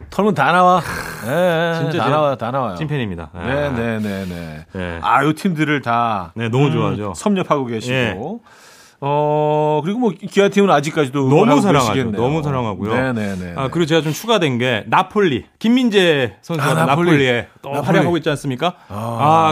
털면 0.09 0.35
다 0.35 0.51
나와. 0.51 0.81
예, 1.25 1.73
진짜 1.79 2.03
다 2.03 2.09
나와, 2.09 2.35
다 2.35 2.51
나와요. 2.51 2.75
찐팬입니다. 2.75 3.29
예. 3.35 3.39
네, 3.47 3.69
네, 3.71 3.99
네, 3.99 4.25
네. 4.25 4.65
네. 4.73 4.99
아, 5.01 5.23
요 5.23 5.33
팀들을 5.33 5.81
다 5.81 6.31
네, 6.35 6.49
너무 6.49 6.71
좋아하죠. 6.71 7.13
섭렵하고 7.15 7.65
계시고. 7.65 7.93
예. 7.93 8.17
어, 8.99 9.79
그리고 9.83 9.99
뭐 9.99 10.11
기아 10.11 10.49
팀은 10.49 10.71
아직까지도 10.71 11.29
너무 11.29 11.61
사랑하죠. 11.61 11.93
계시겠네요. 11.93 12.19
너무 12.19 12.41
사랑하고요. 12.41 12.93
네, 12.95 13.13
네, 13.13 13.35
네. 13.35 13.53
아, 13.55 13.67
그리고 13.67 13.85
제가 13.85 14.01
좀 14.01 14.11
추가된 14.11 14.57
게 14.57 14.85
나폴리 14.87 15.45
김민재 15.59 16.37
선수가 16.41 16.67
아, 16.71 16.73
나폴리. 16.85 17.05
나폴리에 17.11 17.47
또 17.61 17.69
나폴리. 17.69 17.85
활약하고 17.85 18.17
있지 18.17 18.29
않습니까? 18.31 18.73
아. 18.89 18.95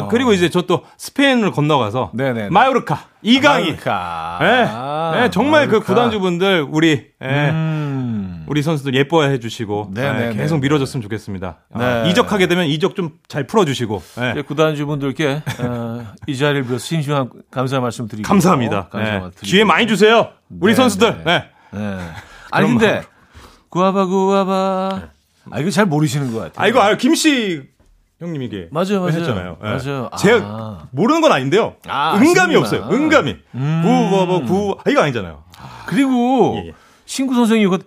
아, 0.04 0.08
그리고 0.10 0.34
이제 0.34 0.50
저 0.50 0.64
또 0.66 0.82
스페인을 0.98 1.52
건너가서 1.52 2.10
네네네. 2.16 2.50
마요르카 2.50 2.98
이강인 3.26 3.66
마요르카. 3.66 4.38
네. 4.42 4.66
아, 4.70 5.12
네, 5.16 5.30
정말 5.32 5.66
그 5.68 5.72
마요르카. 5.74 5.86
구단주분들 5.86 6.68
우리 6.70 7.08
예, 7.24 7.50
음. 7.50 8.46
우리 8.48 8.62
선수들 8.62 8.94
예뻐해 8.94 9.40
주시고 9.40 9.92
네네네. 9.94 10.28
예, 10.28 10.34
계속 10.36 10.60
밀어줬으면 10.60 11.02
좋겠습니다. 11.02 11.58
아, 11.74 11.80
네. 12.04 12.10
이적하게 12.12 12.48
되면 12.48 12.66
이적 12.68 12.96
좀 12.96 13.16
잘 13.28 13.48
풀어주시고 13.48 14.04
예. 14.38 14.42
구단주분들께 14.44 15.42
어, 15.60 16.06
이 16.28 16.38
자리를 16.38 16.64
빌어서 16.68 16.86
심심한 16.86 17.30
감사 17.52 17.80
말씀 17.80 18.08
드리고 18.08 18.28
감사합니다. 18.28 18.90
감사 18.90 19.12
예. 19.16 19.22
기회 19.42 19.64
많이 19.64 19.88
주세요. 19.88 20.30
우리 20.62 20.74
네, 20.74 20.76
선수들. 20.76 21.24
네. 21.26 21.46
네. 21.72 21.80
네. 21.80 21.98
아니 22.52 22.68
그런 22.68 22.78
근데 22.78 22.88
마음으로. 22.88 23.08
구아바 23.70 24.06
구아바 24.06 25.02
아 25.52 25.60
이거 25.60 25.70
잘 25.72 25.86
모르시는 25.86 26.32
것 26.32 26.40
같아요. 26.40 26.64
아 26.64 26.68
이거 26.68 26.80
아, 26.82 26.96
김씨 26.96 27.64
형님 28.20 28.42
이게 28.44 28.68
맞아요, 28.72 29.02
맞아요. 29.02 29.08
했잖아요. 29.10 29.58
예. 29.62 29.66
맞아요. 29.68 30.10
제가 30.18 30.40
아. 30.46 30.88
모르는 30.92 31.22
건 31.22 31.32
아닌데요. 31.34 31.76
아, 31.88 32.14
아시는구나. 32.16 32.60
없어요. 32.60 32.88
은감이. 32.92 33.36
음. 33.56 33.82
구워버 33.84 34.46
구 34.46 34.78
아, 34.86 34.90
이거 34.90 35.02
아니잖아요. 35.02 35.44
그리고 35.86 36.62
예, 36.64 36.68
예. 36.70 36.74
신구 37.06 37.36
선생이 37.36 37.62
이거 37.64 37.78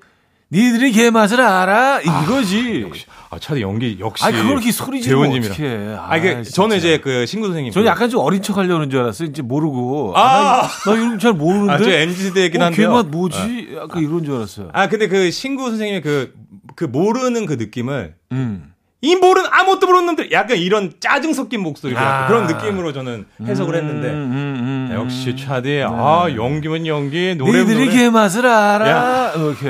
니들이 0.50 0.92
개 0.92 1.10
맛을 1.10 1.40
알아 1.40 2.00
이거지. 2.02 2.90
아 3.30 3.38
차디 3.38 3.60
연기 3.62 3.96
역시. 4.00 4.24
아 4.24 4.30
그걸 4.30 4.52
이렇게 4.52 4.70
소리 4.70 5.00
지르면. 5.02 5.38
어떻게 5.44 5.64
해? 5.66 5.94
아, 5.98 6.16
이게 6.16 6.34
진짜. 6.42 6.50
저는 6.50 6.76
이제 6.78 6.98
그 7.00 7.24
신구 7.26 7.46
선생님. 7.48 7.72
저는 7.72 7.84
그- 7.86 7.90
약간 7.90 8.08
좀 8.10 8.20
어린 8.20 8.42
척 8.42 8.56
하려는 8.58 8.88
줄 8.90 9.00
알았어요. 9.00 9.28
이제 9.28 9.42
모르고. 9.42 10.12
아. 10.16 10.62
아, 10.62 10.62
나, 10.62 10.92
이런 10.92 11.12
거잘 11.12 11.32
모르는데. 11.34 11.72
아, 11.72 11.78
저 11.78 11.90
MZ 11.90 12.22
세대이긴 12.28 12.62
어, 12.62 12.66
한데요. 12.66 12.88
개맛 12.88 13.06
뭐지? 13.08 13.76
약간 13.76 14.02
이런 14.02 14.24
줄 14.24 14.36
알았어요. 14.36 14.70
아 14.72 14.88
근데 14.88 15.08
그 15.08 15.30
신구 15.30 15.68
선생님의 15.68 16.00
그, 16.02 16.34
그 16.76 16.84
모르는 16.84 17.44
그 17.46 17.54
느낌을 17.54 18.14
음. 18.32 18.72
이 19.00 19.14
모르는 19.14 19.48
아무것도 19.52 19.86
모르는 19.86 20.06
놈들 20.06 20.32
약간 20.32 20.56
이런 20.56 20.92
짜증 20.98 21.32
섞인 21.32 21.60
목소리로 21.60 22.00
아. 22.00 22.26
그런 22.26 22.46
느낌으로 22.48 22.92
저는 22.92 23.26
해석을 23.46 23.76
했는데 23.76 24.08
음, 24.08 24.14
음, 24.14 24.88
음, 24.90 24.96
역시 24.96 25.30
음. 25.30 25.36
차디 25.36 25.84
아 25.86 26.26
연기면 26.34 26.84
연기 26.86 27.36
노래 27.36 27.60
니들이 27.60 27.86
노래 27.86 27.96
개 27.96 28.10
맛을 28.10 28.44
알아. 28.46 28.88
야. 28.90 29.32
이렇게. 29.36 29.68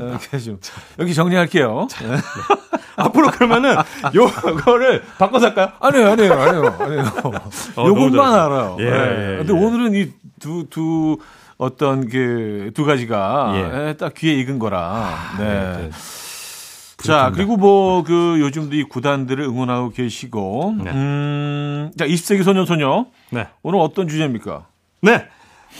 이렇게 0.00 0.38
좀. 0.38 0.60
여기 1.00 1.12
정리할게요. 1.12 1.88
네. 2.02 2.16
앞으로 2.96 3.30
그러면은 3.30 3.76
요거를 4.14 5.02
바꿔서 5.18 5.46
할까요? 5.46 5.72
아니에요, 5.80 6.08
아니에요, 6.12 6.32
아니에요, 6.32 6.76
아니에요. 6.78 7.04
너무 7.74 7.88
요것만. 7.88 8.34
알아요. 8.34 8.76
예, 8.80 8.84
네. 8.84 9.32
예, 9.32 9.36
근데 9.38 9.54
예. 9.54 9.56
오늘은 9.64 9.94
이 9.94 10.12
두, 10.40 10.66
두, 10.70 11.18
어떤 11.58 12.08
그, 12.08 12.70
두 12.74 12.84
가지가 12.84 13.52
예. 13.54 13.88
예, 13.88 13.92
딱 13.94 14.14
귀에 14.14 14.34
익은 14.34 14.58
거라. 14.58 15.16
네. 15.38 15.44
네. 15.44 15.90
자, 17.02 17.30
그리고 17.34 17.56
뭐, 17.56 18.02
그, 18.02 18.38
요즘도 18.40 18.74
이 18.74 18.82
구단들을 18.82 19.42
응원하고 19.44 19.90
계시고, 19.90 20.74
네. 20.84 20.90
음, 20.90 21.90
자, 21.96 22.04
20세기 22.06 22.42
소년, 22.42 22.66
소녀. 22.66 23.06
네. 23.30 23.46
오늘 23.62 23.78
어떤 23.80 24.08
주제입니까? 24.08 24.66
네. 25.02 25.24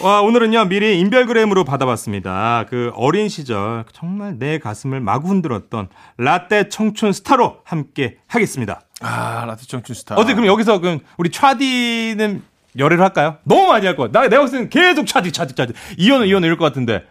와, 0.00 0.20
오늘은요, 0.22 0.66
미리 0.66 1.00
인별그램으로 1.00 1.64
받아봤습니다. 1.64 2.66
그 2.68 2.92
어린 2.94 3.28
시절 3.28 3.84
정말 3.92 4.38
내 4.38 4.58
가슴을 4.60 5.00
마구 5.00 5.28
흔들었던 5.28 5.88
라떼 6.18 6.68
청춘 6.68 7.12
스타로 7.12 7.58
함께 7.64 8.18
하겠습니다. 8.28 8.82
아, 9.00 9.44
라트 9.46 9.66
청춘 9.66 9.94
스타. 9.96 10.14
어디 10.14 10.34
그럼 10.34 10.46
여기서 10.46 10.78
그럼 10.78 11.00
우리 11.16 11.30
차디는 11.30 12.42
열애를 12.78 13.02
할까요? 13.02 13.38
너무 13.44 13.66
많이 13.68 13.86
할 13.86 13.96
것 13.96 14.04
같아. 14.12 14.20
나, 14.20 14.28
내가 14.28 14.42
봤을 14.42 14.58
때는 14.58 14.70
계속 14.70 15.06
차디, 15.06 15.32
차디, 15.32 15.54
차디. 15.56 15.72
이현우, 15.96 16.26
이현우 16.26 16.46
이럴 16.46 16.58
것 16.58 16.64
같은데. 16.66 17.04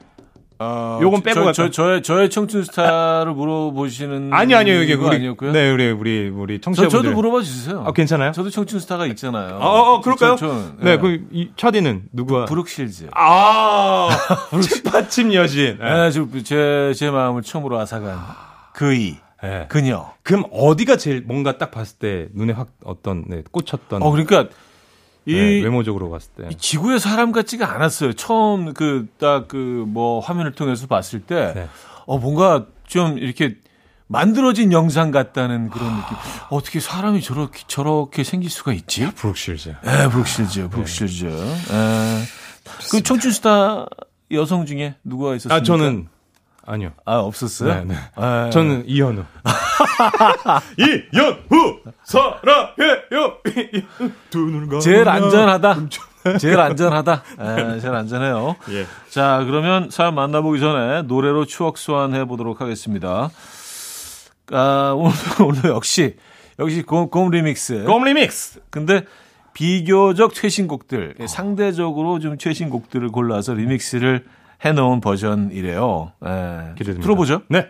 어, 0.59 0.99
요건 1.01 1.21
빼고 1.21 1.51
저? 1.51 1.51
저, 1.51 1.69
저의, 1.69 2.01
저의 2.01 2.29
청춘 2.29 2.63
스타를 2.63 3.33
물어보시는. 3.33 4.33
아니, 4.33 4.55
아니요, 4.55 4.81
이게 4.81 4.95
거 4.95 5.07
우리. 5.07 5.17
아니었고요. 5.17 5.51
네, 5.51 5.71
우리, 5.71 5.91
우리, 5.91 6.29
우리 6.29 6.59
저, 6.59 6.65
청취자분들. 6.71 6.97
저도 7.09 7.15
물어봐 7.15 7.43
주세요. 7.43 7.83
아, 7.85 7.91
괜찮아요? 7.91 8.31
저도 8.31 8.49
청춘 8.49 8.79
스타가 8.79 9.05
있잖아요. 9.07 9.57
어, 9.57 9.65
어, 9.67 9.93
어, 9.93 10.01
그럴까요? 10.01 10.35
저, 10.35 10.47
저, 10.47 10.71
네, 10.79 10.91
예. 10.93 10.97
그, 10.97 11.27
이, 11.31 11.51
차디는 11.55 12.03
누구와? 12.11 12.45
브룩실즈. 12.45 13.09
아, 13.13 14.09
책받침 14.69 15.33
여신. 15.33 15.77
네. 15.79 15.93
네, 15.93 16.11
저, 16.11 16.25
제, 16.43 16.93
제 16.95 17.11
마음을 17.11 17.43
처음으로 17.43 17.79
앗아간 17.79 18.17
그이, 18.73 19.17
네. 19.43 19.65
그녀. 19.69 20.11
그럼 20.23 20.45
어디가 20.51 20.97
제일 20.97 21.21
뭔가 21.25 21.57
딱 21.57 21.69
봤을 21.71 21.97
때 21.99 22.27
눈에 22.33 22.53
확 22.53 22.69
어떤, 22.83 23.25
네, 23.27 23.43
꽂혔던. 23.51 24.01
어, 24.01 24.09
그러니까, 24.11 24.47
이, 25.27 25.33
네, 25.33 25.61
외모적으로 25.61 26.09
봤을 26.09 26.31
때. 26.37 26.47
이 26.49 26.55
지구의 26.55 26.99
사람 27.01 27.33
같지가 27.33 27.75
않았어요. 27.75 28.13
처음 28.13 28.73
그, 28.73 29.07
딱 29.19 29.49
그, 29.49 29.83
뭐, 29.87 30.21
화면을 30.21 30.53
통해서 30.53 30.87
봤을 30.87 31.19
때, 31.19 31.51
네. 31.53 31.67
어, 32.05 32.17
뭔가 32.17 32.65
좀 32.87 33.17
이렇게 33.17 33.57
만들어진 34.07 34.71
영상 34.71 35.11
같다는 35.11 35.69
그런 35.69 35.97
느낌. 35.97 36.17
어떻게 36.49 36.79
사람이 36.79 37.21
저렇게, 37.21 37.63
저렇게 37.67 38.23
생길 38.23 38.49
수가 38.49 38.71
있지? 38.71 39.11
브룩실즈. 39.15 39.69
에, 39.69 40.09
브룩실즈, 40.09 40.69
브룩실즈. 40.69 41.25
에. 41.25 42.23
그 42.91 43.03
청춘 43.03 43.31
스타 43.31 43.85
여성 44.31 44.65
중에 44.65 44.95
누가 45.03 45.35
있었습니까? 45.35 45.55
아, 45.55 45.61
저는, 45.61 46.07
아니요. 46.67 46.91
아, 47.05 47.15
없었어요? 47.19 47.85
네, 47.85 47.85
네. 47.85 47.95
에. 47.95 48.49
저는 48.49 48.83
이현우. 48.87 49.23
이현우 50.77 51.79
사랑해요. 52.03 53.37
두 54.29 54.67
감아. 54.67 54.79
제일 54.79 55.07
안전하다. 55.07 55.77
제일 56.39 56.59
안전하다. 56.59 57.23
에, 57.39 57.79
제일 57.79 57.95
안전해요. 57.95 58.57
예. 58.71 58.85
자, 59.09 59.43
그러면 59.45 59.89
사연 59.89 60.13
만나보기 60.15 60.59
전에 60.59 61.03
노래로 61.03 61.45
추억 61.45 61.77
소환해 61.77 62.25
보도록 62.25 62.59
하겠습니다. 62.59 63.29
아, 64.51 64.93
오늘, 64.97 65.13
오늘 65.41 65.69
역시, 65.71 66.17
역시 66.59 66.81
곰, 66.81 67.09
곰 67.09 67.31
리믹스. 67.31 67.85
곰 67.85 68.03
리믹스. 68.03 68.59
근데 68.69 69.05
비교적 69.53 70.33
최신곡들, 70.33 71.15
상대적으로 71.27 72.19
좀 72.19 72.37
최신곡들을 72.37 73.09
골라서 73.09 73.53
리믹스를 73.53 74.25
해놓은 74.63 75.01
버전이래요. 75.01 76.11
예. 76.25 76.73
기대됩니다. 76.77 77.03
들어보죠. 77.03 77.41
네. 77.49 77.67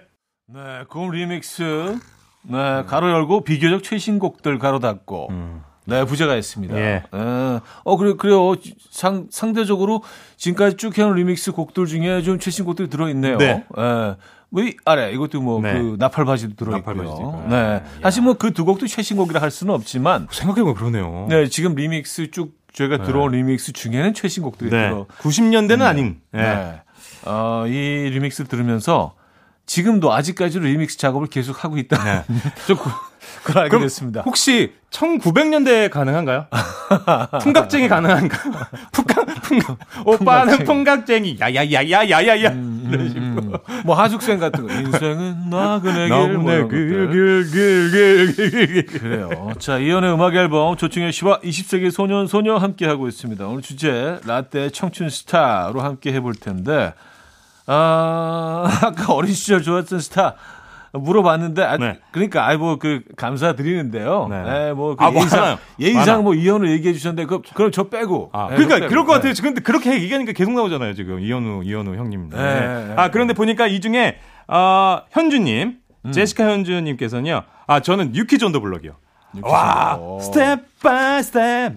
네, 0.48 0.60
곰 0.90 1.12
리믹스. 1.12 1.98
네, 2.44 2.84
가로 2.88 3.10
열고 3.12 3.44
비교적 3.44 3.84
최신곡들 3.84 4.58
가로 4.60 4.80
닫고. 4.80 5.28
음. 5.32 5.62
네, 5.86 6.04
부제가 6.06 6.36
있습니다. 6.36 6.76
예. 6.78 7.04
예. 7.14 7.60
어, 7.84 7.98
그래, 7.98 8.14
그래요. 8.18 8.56
상, 8.90 9.28
상대적으로 9.30 10.04
지금까지 10.38 10.78
쭉 10.78 10.98
해온 10.98 11.16
리믹스 11.16 11.52
곡들 11.54 11.86
중에 11.86 12.22
좀 12.22 12.40
최신 12.40 12.66
곡들이 12.66 12.90
들어있네요. 12.90 13.38
네. 13.38 13.66
예. 13.78 14.16
뭐이 14.50 14.76
아래 14.86 15.12
이것도 15.12 15.42
뭐그 15.42 15.68
네. 15.68 15.96
나팔바지도 15.98 16.56
들어있고요. 16.56 16.96
나팔바지도 16.96 17.28
있고요. 17.28 17.48
네. 17.50 17.56
야. 17.56 17.84
사실 18.02 18.24
뭐 18.24 18.34
그 18.36 18.52
두 18.54 18.64
곡도 18.64 18.88
최신곡이라 18.88 19.42
할 19.42 19.52
수는 19.52 19.74
없지만 19.74 20.28
생각해보면 20.32 20.74
그러네요. 20.76 21.26
네, 21.30 21.48
지금 21.48 21.76
리믹스 21.76 22.32
쭉 22.32 22.54
저희가 22.78 23.02
들어온 23.02 23.32
리믹스 23.32 23.74
중에는 23.74 24.14
최신곡들이 24.14 24.70
네. 24.70 24.90
들어 24.90 25.08
90년대는 25.20 25.82
아닌. 25.82 26.22
네. 26.32 26.42
네. 26.42 26.82
어, 27.26 27.66
이 27.68 27.72
리믹스 27.72 28.46
들으면서 28.46 29.16
지금도 29.66 30.14
아직까지도 30.14 30.64
리믹스 30.64 30.98
작업을 30.98 31.28
계속 31.28 31.64
하고 31.64 31.78
있다. 31.78 32.04
네. 32.04 32.24
그걸 33.44 33.64
알게 33.64 33.80
됐습니다. 33.80 34.22
혹시 34.22 34.74
1900년대 34.92 35.90
가능한가요? 35.90 36.48
풍각쟁이 37.42 37.88
가능한가요? 37.88 38.54
풍각, 38.94 39.27
풍각. 39.48 39.78
오빠는 40.06 40.64
풍각쟁이. 40.66 41.38
야야야야야야야. 41.40 42.52
이런 42.90 43.10
식으로. 43.10 43.26
음, 43.26 43.54
뭐 43.86 43.96
하숙생 43.96 44.40
같은 44.40 44.68
거. 44.68 44.74
인생은 44.74 45.50
나그네 45.50 46.08
길. 46.10 46.38
뭐 46.38 46.52
이런. 46.54 46.70
길길 46.70 47.52
길 47.52 48.36
길 48.36 48.52
길 48.52 48.86
그래요. 48.86 49.52
자, 49.60 49.78
이연의 49.78 50.14
음악 50.14 50.36
앨범 50.36 50.76
조충현 50.78 51.12
씨와 51.12 51.40
20세기 51.42 51.92
소년 51.92 52.28
소녀 52.28 52.58
함께 52.58 52.86
하고 52.86 53.08
있습니다. 53.08 53.46
오늘 53.48 53.62
주제 53.62 54.20
라떼 54.26 54.70
청춘 54.70 55.10
스타로 55.10 55.82
함께 55.82 56.14
해볼 56.14 56.36
텐데 56.36 56.94
아, 57.66 58.64
아까 58.82 59.14
어린 59.14 59.34
시절 59.34 59.62
좋았던 59.62 60.00
스타 60.00 60.36
물어봤는데 61.00 61.64
아, 61.64 61.78
네. 61.78 62.00
그러니까 62.12 62.48
아이 62.48 62.58
뭐 62.58 62.78
그 62.78 63.02
감사드리는데요. 63.16 64.28
네. 64.30 64.44
네. 64.44 64.74
뭐그 64.74 65.04
아, 65.04 65.10
뭐 65.12 65.22
예의상? 65.22 65.58
예의상. 65.80 66.24
뭐 66.24 66.34
이현우 66.34 66.68
얘기해 66.68 66.94
주셨는데 66.94 67.26
그 67.28 67.42
그럼 67.54 67.72
저 67.72 67.86
빼고. 67.90 68.30
아, 68.34 68.48
네, 68.50 68.56
그러니까 68.56 68.76
저 68.76 68.80
빼고. 68.82 68.90
그럴 68.90 69.06
것 69.06 69.14
같아요. 69.14 69.30
네. 69.30 69.34
지금 69.34 69.50
근데 69.52 69.62
그렇게 69.62 69.94
얘기하니까 69.94 70.32
계속 70.34 70.54
나오잖아요. 70.54 70.94
지금 70.94 71.20
이현우 71.20 71.64
이현우 71.64 71.96
형님. 71.96 72.30
네. 72.30 72.38
네, 72.38 72.86
네, 72.88 72.94
아 72.96 73.10
그런데 73.10 73.34
보니까 73.34 73.68
이 73.68 73.80
중에 73.82 74.20
아 74.48 75.02
현주 75.12 75.40
님, 75.40 75.78
음. 76.06 76.12
제시카 76.12 76.50
현주 76.50 76.80
님께서는요. 76.82 77.44
아 77.66 77.80
저는 77.80 78.16
뉴키즈 78.16 78.38
온 78.38 78.46
더 78.46 78.60
블럭이요. 78.60 78.94
와 79.42 79.98
오. 80.00 80.20
Step 80.20 80.80
by 80.82 81.24
step. 81.24 81.74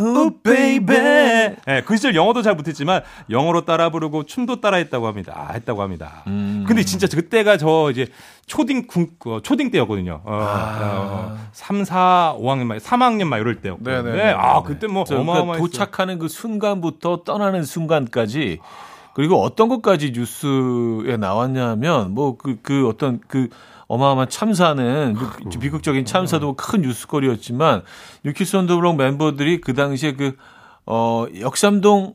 Oh 0.00 0.40
baby. 0.42 1.56
네, 1.66 1.82
그 1.84 1.96
시절 1.96 2.14
영어도 2.14 2.42
잘 2.42 2.54
못했지만 2.54 3.02
영어로 3.28 3.64
따라 3.64 3.90
부르고 3.90 4.24
춤도 4.24 4.60
따라 4.60 4.78
했다고 4.78 5.06
합니다. 5.06 5.34
아, 5.36 5.52
했다고 5.52 5.82
합니다. 5.82 6.22
음. 6.26 6.64
근데 6.66 6.82
진짜 6.82 7.06
그때가 7.06 7.56
저 7.56 7.90
이제 7.90 8.06
초딩 8.46 8.86
군 8.86 9.10
어, 9.26 9.40
초딩 9.42 9.70
때였거든요. 9.70 10.22
어, 10.24 10.32
아. 10.32 11.36
어, 11.36 11.38
3, 11.52 11.84
4, 11.84 12.36
5학년 12.38 12.64
막 12.64 12.78
3학년 12.78 13.24
막 13.24 13.38
이럴 13.38 13.60
때였거든요. 13.60 14.02
네네네. 14.02 14.24
네, 14.24 14.30
아 14.36 14.62
그때 14.62 14.86
뭐 14.86 15.04
저, 15.04 15.14
그러니까 15.14 15.32
어마어마했어요. 15.32 15.66
도착하는 15.66 16.18
그 16.18 16.28
순간부터 16.28 17.22
떠나는 17.24 17.64
순간까지 17.64 18.58
그리고 19.14 19.42
어떤 19.42 19.68
것까지 19.68 20.12
뉴스에 20.12 21.16
나왔냐면 21.16 22.14
뭐 22.14 22.36
그그 22.36 22.88
어떤 22.88 23.20
그 23.26 23.48
어마어마한 23.90 24.28
참사는 24.28 25.16
미- 25.46 25.58
비극적인 25.58 26.04
참사도 26.04 26.54
큰 26.54 26.82
뉴스거리였지만 26.82 27.82
뉴키스 28.24 28.56
언더블록 28.56 28.96
멤버들이 28.96 29.60
그 29.60 29.74
당시에 29.74 30.12
그 30.14 30.36
어 30.86 31.26
역삼동 31.38 32.14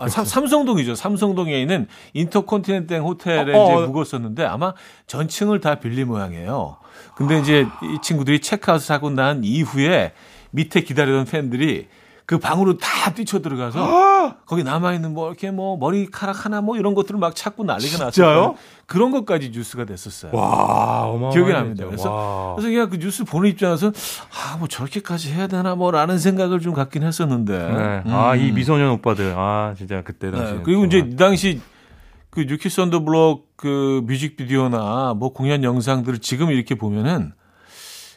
아, 0.00 0.08
삼, 0.08 0.24
삼성동이죠. 0.24 0.94
삼성동에 0.96 1.60
있는 1.60 1.86
인터컨티넨땡 2.14 3.02
호텔에 3.04 3.54
어, 3.54 3.60
어. 3.60 3.82
이제 3.82 3.86
묵었었는데 3.86 4.44
아마 4.44 4.72
전층을 5.06 5.60
다 5.60 5.76
빌린 5.76 6.08
모양이에요. 6.08 6.78
근데 7.14 7.38
이제 7.38 7.66
이 7.82 7.98
친구들이 8.02 8.40
체크아웃을 8.40 8.92
하고 8.94 9.10
난 9.10 9.44
이후에 9.44 10.12
밑에 10.50 10.80
기다리던 10.80 11.26
팬들이 11.26 11.86
그 12.28 12.36
방으로 12.36 12.76
다 12.76 13.14
뛰쳐 13.14 13.40
들어가서 13.40 14.36
거기 14.44 14.62
남아 14.62 14.92
있는 14.92 15.14
뭐 15.14 15.28
이렇게 15.28 15.50
뭐 15.50 15.78
머리카락 15.78 16.44
하나 16.44 16.60
뭐 16.60 16.76
이런 16.76 16.94
것들을 16.94 17.18
막 17.18 17.34
찾고 17.34 17.64
난리가 17.64 18.04
났어요. 18.04 18.54
그런 18.84 19.10
것까지 19.12 19.48
뉴스가 19.48 19.86
됐었어요. 19.86 20.32
와, 20.34 21.06
어마어마. 21.06 21.30
기억이 21.32 21.52
납니다. 21.52 21.86
그래서 21.86 22.52
그래서 22.54 22.68
그냥 22.70 22.90
그 22.90 22.98
뉴스 22.98 23.24
보는 23.24 23.48
입장에서 23.48 23.88
아 23.88 24.58
뭐 24.58 24.68
저렇게까지 24.68 25.32
해야 25.32 25.46
되나 25.46 25.74
뭐라는 25.74 26.18
생각을 26.18 26.60
좀 26.60 26.74
갖긴 26.74 27.02
했었는데. 27.02 27.56
네. 27.58 28.02
음. 28.04 28.12
아, 28.12 28.34
이 28.36 28.52
미소년 28.52 28.90
오빠들. 28.90 29.32
아, 29.34 29.72
진짜 29.78 30.02
그때 30.02 30.30
당시. 30.30 30.52
네, 30.52 30.60
그리고 30.64 30.84
이제 30.84 30.98
이 30.98 31.16
당시 31.16 31.62
그 32.28 32.40
뉴키 32.42 32.68
썬더블럭 32.68 33.56
그 33.56 34.02
뮤직비디오나 34.06 35.14
뭐 35.16 35.32
공연 35.32 35.64
영상들을 35.64 36.18
지금 36.18 36.50
이렇게 36.50 36.74
보면은 36.74 37.32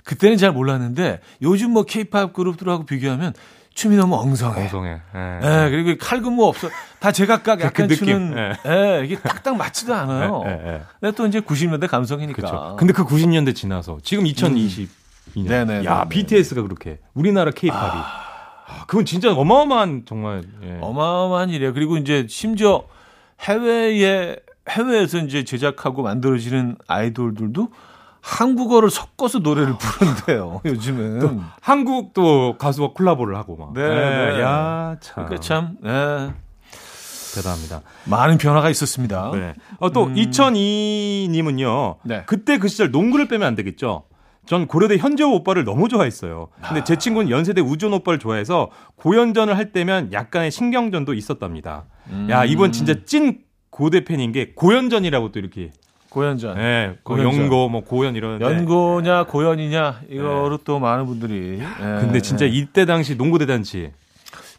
그때는 0.03 0.35
잘 0.35 0.51
몰랐는데 0.51 1.21
요즘 1.43 1.71
뭐 1.71 1.83
케이팝 1.83 2.33
그룹들하고 2.33 2.85
비교하면 2.85 3.33
춤이 3.73 3.95
너무 3.95 4.15
엉성해. 4.15 4.55
방송에. 4.55 4.89
예. 5.15 5.39
예, 5.43 5.69
그리고 5.69 5.97
칼군무 5.99 6.45
없어. 6.45 6.69
다 6.99 7.11
제각각 7.11 7.61
약간 7.61 7.87
그 7.87 7.93
느낌, 7.93 8.05
추는, 8.05 8.37
예. 8.37 8.99
예, 8.99 9.05
이게 9.05 9.17
딱딱 9.17 9.55
맞지도 9.57 9.93
않아요. 9.95 10.43
예, 10.45 10.49
예, 10.49 10.73
예. 10.73 10.81
근데 10.99 11.15
또 11.15 11.25
이제 11.25 11.39
90년대 11.39 11.87
감성이니까. 11.87 12.35
그렇죠. 12.35 12.75
근데 12.77 12.93
그 12.93 13.05
90년대 13.05 13.55
지나서 13.55 13.99
지금 14.03 14.25
2022년. 14.25 14.89
네네네. 15.35 15.85
야, 15.85 16.05
BTS가 16.09 16.61
그렇게 16.61 16.99
우리나라 17.13 17.51
케이팝이. 17.51 17.91
아, 17.93 18.85
그건 18.87 19.05
진짜 19.05 19.33
어마어마한 19.33 20.03
정말 20.05 20.43
예. 20.63 20.77
어마어마한 20.81 21.49
일이에요. 21.49 21.73
그리고 21.73 21.97
이제 21.97 22.25
심지어 22.29 22.83
해외에 23.39 24.37
해외에서 24.69 25.17
이제 25.19 25.43
제작하고 25.43 26.03
만들어지는 26.03 26.77
아이돌들도 26.87 27.69
한국어를 28.21 28.89
섞어서 28.89 29.39
노래를 29.39 29.75
부른대요. 29.77 30.61
요즘은. 30.65 31.41
한국도 31.59 32.57
가수와 32.57 32.93
콜라보를 32.93 33.35
하고 33.35 33.55
막. 33.57 33.73
네, 33.73 33.81
예, 33.81 33.87
네. 34.33 34.41
야, 34.41 34.95
참. 35.01 35.25
그러니까 35.25 35.41
참 35.41 35.77
예, 35.83 36.33
대단합니다. 37.35 37.81
많은 38.05 38.37
변화가 38.37 38.69
있었습니다. 38.69 39.31
네. 39.33 39.53
어, 39.79 39.91
또 39.91 40.07
2002님은요. 40.09 41.97
네. 42.03 42.23
그때 42.25 42.57
그 42.57 42.67
시절 42.67 42.91
농구를 42.91 43.27
빼면 43.27 43.47
안 43.47 43.55
되겠죠. 43.55 44.03
전 44.45 44.67
고려대 44.67 44.97
현재호 44.97 45.35
오빠를 45.35 45.63
너무 45.63 45.87
좋아했어요. 45.87 46.49
근데 46.67 46.83
제 46.83 46.95
친구는 46.95 47.29
연세대 47.29 47.61
우준 47.61 47.93
오빠를 47.93 48.17
좋아해서 48.19 48.69
고연전을 48.95 49.55
할 49.55 49.71
때면 49.71 50.11
약간의 50.13 50.49
신경전도 50.51 51.13
있었답니다. 51.13 51.85
야 52.29 52.43
이번 52.43 52.71
진짜 52.71 52.95
찐 53.05 53.39
고대 53.69 54.03
팬인 54.03 54.31
게 54.31 54.53
고연전이라고 54.55 55.31
또 55.31 55.39
이렇게 55.39 55.71
고연전. 56.11 56.57
예, 56.59 56.95
그 57.03 57.13
고연전. 57.15 57.41
연고 57.43 57.69
뭐 57.69 57.81
고연 57.83 58.15
이러는데 58.15 58.43
연고냐 58.45 59.23
고연이냐 59.23 60.01
이거로 60.09 60.57
또 60.65 60.77
많은 60.79 61.05
분들이. 61.05 61.59
예, 61.61 61.65
근데 62.01 62.21
진짜 62.21 62.45
예. 62.45 62.49
이때 62.49 62.85
당시 62.85 63.17
농구 63.17 63.39
대잔치 63.39 63.91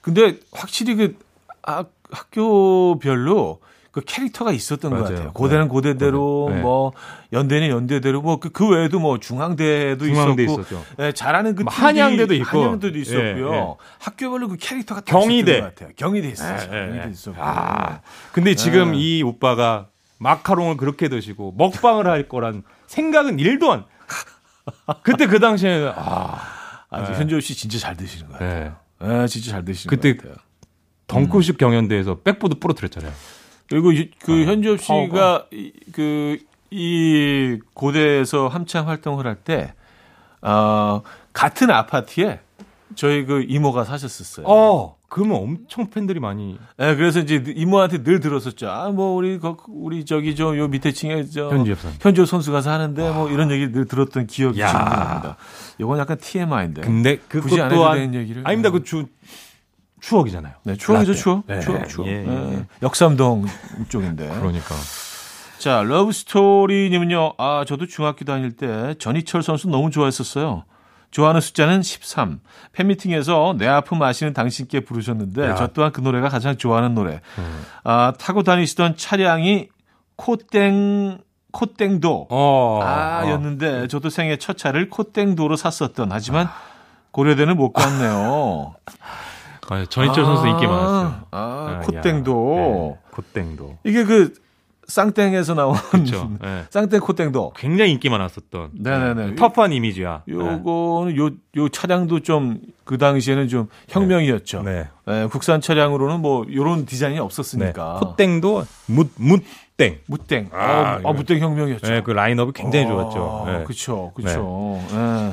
근데 0.00 0.38
확실히 0.52 0.94
그 0.94 1.16
학, 1.62 1.92
학교별로 2.10 3.60
그 3.90 4.00
캐릭터가 4.00 4.52
있었던 4.52 4.90
것 4.90 4.96
맞아요. 5.00 5.14
같아요. 5.14 5.32
고대는 5.34 5.68
고대대로, 5.68 6.44
고대. 6.46 6.56
네. 6.56 6.62
뭐 6.62 6.92
연대는 7.34 7.68
연대대로, 7.68 8.22
뭐그 8.22 8.70
외에도 8.70 8.98
뭐 8.98 9.20
중앙대도 9.20 10.02
중앙대 10.06 10.44
있었고, 10.44 10.60
있었죠. 10.62 10.82
예, 11.00 11.12
잘하는 11.12 11.54
그 11.54 11.64
뭐 11.64 11.70
한양대도 11.70 12.32
있고. 12.36 12.46
한양대도 12.46 12.98
있었고요. 12.98 13.52
예, 13.52 13.56
예. 13.58 13.66
학교별로 13.98 14.48
그 14.48 14.56
캐릭터가 14.58 15.02
딱 15.02 15.12
경희대. 15.12 15.52
있었던 15.52 15.60
것 15.60 15.74
같아요. 15.74 15.90
경희대 15.96 16.28
있었죠. 16.28 16.70
예, 16.72 16.76
예, 16.76 16.86
경희대 16.86 17.06
예. 17.06 17.10
있었고. 17.10 17.36
아, 17.38 18.00
근데 18.32 18.54
지금 18.54 18.92
네. 18.92 18.98
이 18.98 19.22
오빠가 19.22 19.88
마카롱을 20.22 20.76
그렇게 20.76 21.08
드시고 21.08 21.54
먹방을 21.58 22.06
할 22.06 22.28
거란 22.28 22.62
생각은 22.86 23.38
일도 23.38 23.72
안. 23.72 23.84
그때 25.02 25.26
그 25.26 25.40
당시에는 25.40 25.92
아, 25.96 26.38
아, 26.88 27.02
네. 27.04 27.14
현조 27.18 27.40
씨 27.40 27.54
진짜 27.56 27.78
잘 27.78 27.96
드시는 27.96 28.28
것 28.28 28.34
같아요. 28.38 28.76
네. 29.00 29.22
예, 29.22 29.26
진짜 29.26 29.50
잘 29.50 29.64
드시는 29.64 29.90
그때 29.90 30.16
것 30.16 30.22
같아요. 30.28 30.36
덩크슛 31.08 31.58
경연대회에서 31.58 32.20
백보드 32.20 32.56
부러뜨렸잖아요. 32.60 33.12
그리고 33.68 33.90
이- 33.92 34.10
그 34.20 34.44
아, 34.46 34.46
파워가. 34.76 34.76
씨가 34.78 35.46
이- 35.52 35.72
그, 35.92 36.38
이 36.70 37.58
고대에서 37.74 38.48
한창 38.48 38.88
활동을 38.88 39.26
할 39.26 39.34
때, 39.36 39.74
어, 40.40 41.02
같은 41.32 41.70
아파트에 41.70 42.40
저희 42.94 43.24
그 43.24 43.44
이모가 43.48 43.84
사셨었어요. 43.84 44.46
어, 44.46 44.96
그러면 45.14 45.36
엄청 45.36 45.90
팬들이 45.90 46.20
많이 46.20 46.58
네, 46.78 46.96
그래서 46.96 47.20
이제 47.20 47.44
이모한테 47.54 48.02
늘 48.02 48.18
들었었죠. 48.20 48.70
아, 48.70 48.88
뭐, 48.88 49.14
우리, 49.14 49.38
거, 49.38 49.58
우리 49.68 50.06
저기 50.06 50.34
저 50.34 50.56
요 50.56 50.68
밑에 50.68 50.90
층에 50.92 51.24
저. 51.26 51.50
현지엽 51.50 51.78
선. 51.80 51.92
현지엽 52.00 52.26
선수가 52.26 52.62
사는데 52.62 53.10
뭐 53.12 53.30
이런 53.30 53.50
얘기를 53.50 53.72
늘 53.72 53.84
들었던 53.84 54.26
기억이 54.26 54.58
야. 54.60 54.68
지금 54.68 54.80
납니다. 54.86 55.36
이건 55.78 55.98
약간 55.98 56.16
TMI인데. 56.18 56.80
근데 56.80 57.18
그것 57.28 57.50
또한 57.68 57.98
되는 57.98 58.14
얘기를. 58.14 58.42
아닙니다. 58.46 58.70
그 58.70 58.82
주, 58.84 59.04
추억이잖아요. 60.00 60.54
네, 60.64 60.76
추억이죠. 60.76 61.12
추억. 61.14 61.46
네, 61.46 61.60
추억, 61.60 61.86
추억. 61.90 62.06
예, 62.08 62.12
예, 62.12 62.22
네. 62.22 62.52
예. 62.54 62.66
역삼동 62.82 63.44
쪽인데. 63.90 64.28
그러니까. 64.40 64.74
자, 65.58 65.82
러브스토리님은요, 65.82 67.34
아, 67.36 67.64
저도 67.66 67.86
중학교 67.86 68.24
다닐 68.24 68.50
때 68.56 68.94
전희철 68.98 69.42
선수 69.42 69.68
너무 69.68 69.90
좋아했었어요. 69.90 70.64
좋아하는 71.12 71.40
숫자는 71.40 71.82
13. 71.82 72.40
팬미팅에서 72.72 73.54
내 73.58 73.68
아픔 73.68 74.02
아시는 74.02 74.32
당신께 74.32 74.80
부르셨는데 74.80 75.50
야. 75.50 75.54
저 75.54 75.68
또한 75.68 75.92
그 75.92 76.00
노래가 76.00 76.28
가장 76.28 76.56
좋아하는 76.56 76.94
노래. 76.94 77.20
아, 77.84 78.12
타고 78.18 78.42
다니시던 78.42 78.96
차량이 78.96 79.68
코땡 80.16 81.18
코땡도 81.52 82.28
어. 82.30 82.80
아, 82.82 83.28
였는데 83.28 83.86
저도 83.88 84.08
생애 84.08 84.36
첫 84.36 84.56
차를 84.56 84.88
코땡도로 84.88 85.56
샀었던 85.56 86.08
하지만 86.10 86.48
고려대는 87.12 87.56
못 87.56 87.72
갔네요. 87.72 88.74
아, 89.68 89.86
전희철 89.88 90.24
선수 90.24 90.46
인기 90.48 90.66
많았어요. 90.66 91.20
아, 91.30 91.80
아, 91.80 91.80
콧땡도. 91.84 92.56
야. 92.58 92.62
네, 92.62 92.96
콧땡도. 93.10 93.78
이게 93.84 94.04
그 94.04 94.34
쌍땡에서 94.92 95.54
나온 95.54 95.74
그렇죠. 95.74 96.30
네. 96.40 96.64
쌍땡 96.70 97.00
콧땡도. 97.00 97.54
굉장히 97.56 97.92
인기 97.92 98.08
많았었던 98.10 98.70
네네네. 98.74 99.26
네, 99.28 99.34
터프한 99.36 99.72
이미지야. 99.72 100.22
요거는 100.28 101.16
요, 101.16 101.30
요 101.56 101.68
차량도 101.68 102.20
좀 102.20 102.60
그 102.84 102.98
당시에는 102.98 103.48
좀 103.48 103.68
혁명이었죠. 103.88 104.62
네. 104.62 104.88
예, 105.08 105.26
국산 105.30 105.60
차량으로는 105.60 106.20
뭐 106.20 106.44
요런 106.52 106.84
디자인이 106.84 107.16
네. 107.16 107.22
없었으니까. 107.22 108.00
콧땡도 108.00 108.64
무 108.86 109.04
무땡. 109.16 110.00
무땡. 110.06 110.50
아, 110.52 110.58
아, 110.58 111.00
아. 111.04 111.12
무땡 111.12 111.38
혁명이었죠. 111.40 111.86
네, 111.86 112.02
그 112.02 112.10
라인업이 112.10 112.52
굉장히 112.54 112.86
좋았죠. 112.86 113.44
네. 113.46 113.64
그렇죠. 113.64 114.12
그렇죠. 114.14 114.80
예. 114.92 115.32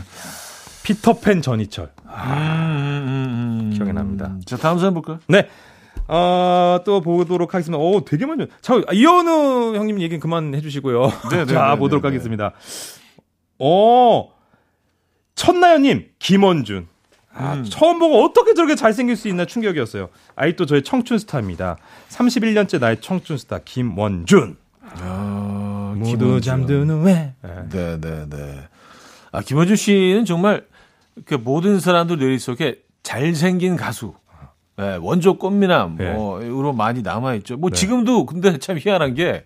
피터팬 0.84 1.42
전희철. 1.42 1.92
음, 2.06 2.12
음, 2.12 3.70
음, 3.72 3.72
기억이 3.76 3.94
납니다. 3.94 4.36
자, 4.46 4.58
다음 4.58 4.80
사연 4.80 4.94
볼까요? 4.94 5.20
네. 5.28 5.48
어, 6.12 6.80
또 6.86 7.02
보도록 7.02 7.54
하겠습니다. 7.54 7.78
오, 7.78 8.04
되게 8.04 8.26
많이. 8.26 8.48
자, 8.62 8.74
이현우 8.92 9.76
형님 9.76 10.02
얘기는 10.02 10.20
그만 10.20 10.56
해 10.56 10.60
주시고요. 10.62 11.04
네, 11.30 11.46
네, 11.46 11.46
자, 11.54 11.70
네, 11.74 11.80
보도록. 11.80 12.04
하겠습니다. 12.04 12.52
오, 13.60 14.32
천나연님, 15.36 16.10
김원준. 16.18 16.88
아, 17.32 17.54
음. 17.54 17.64
처음 17.64 18.00
보고 18.00 18.24
어떻게 18.24 18.56
저렇게 18.56 18.74
잘생길 18.76 19.16
수 19.16 19.28
있나 19.28 19.46
충격이었어요. 19.46 20.10
아직도 20.36 20.66
저의 20.66 20.84
청춘 20.84 21.20
스타입니다. 21.20 21.78
31년째 22.10 22.80
나의 22.80 23.02
청춘 23.02 23.38
스타, 23.38 23.60
김원준. 23.60 24.58
아, 24.82 25.94
모두 25.96 26.18
김원준. 26.18 26.42
잠든 26.42 26.90
후에. 26.90 27.34
네. 27.44 27.70
네, 27.70 28.02
네, 28.02 28.26
네. 28.28 28.68
아, 29.32 29.42
김원준 29.42 29.76
씨는 29.76 30.26
정말 30.26 30.66
그 31.26 31.36
모든 31.36 31.80
사람들 31.80 32.18
뇌리 32.18 32.40
속에 32.40 32.80
잘생긴 33.04 33.76
가수. 33.76 34.16
네, 34.80 34.98
원조 35.02 35.38
꽃미남 35.38 35.98
네. 35.98 36.14
뭐로 36.14 36.74
많이 36.74 37.02
남아 37.02 37.36
있죠. 37.36 37.58
뭐 37.58 37.70
네. 37.70 37.76
지금도 37.76 38.26
근데 38.26 38.58
참 38.58 38.78
희한한 38.80 39.14
게 39.14 39.44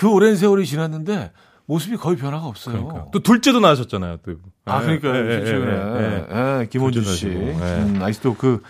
그 0.00 0.10
오랜 0.10 0.34
세월이 0.34 0.64
지났는데 0.64 1.30
모습이 1.66 1.96
거의 1.96 2.16
변화가 2.16 2.46
없어요. 2.46 2.86
그러니까. 2.86 3.10
또 3.12 3.18
둘째도 3.20 3.60
낳으셨잖아요, 3.60 4.16
또. 4.24 4.32
아, 4.64 4.80
그러니까요. 4.80 5.14
예, 5.14 5.40
예, 5.40 5.44
최근에. 5.44 5.72
예, 5.72 6.26
예. 6.32 6.60
예, 6.62 6.66
김원준 6.70 7.04
씨. 7.04 7.26
예. 7.26 7.32
음, 7.32 7.98
아직도 8.02 8.34
그 8.34 8.62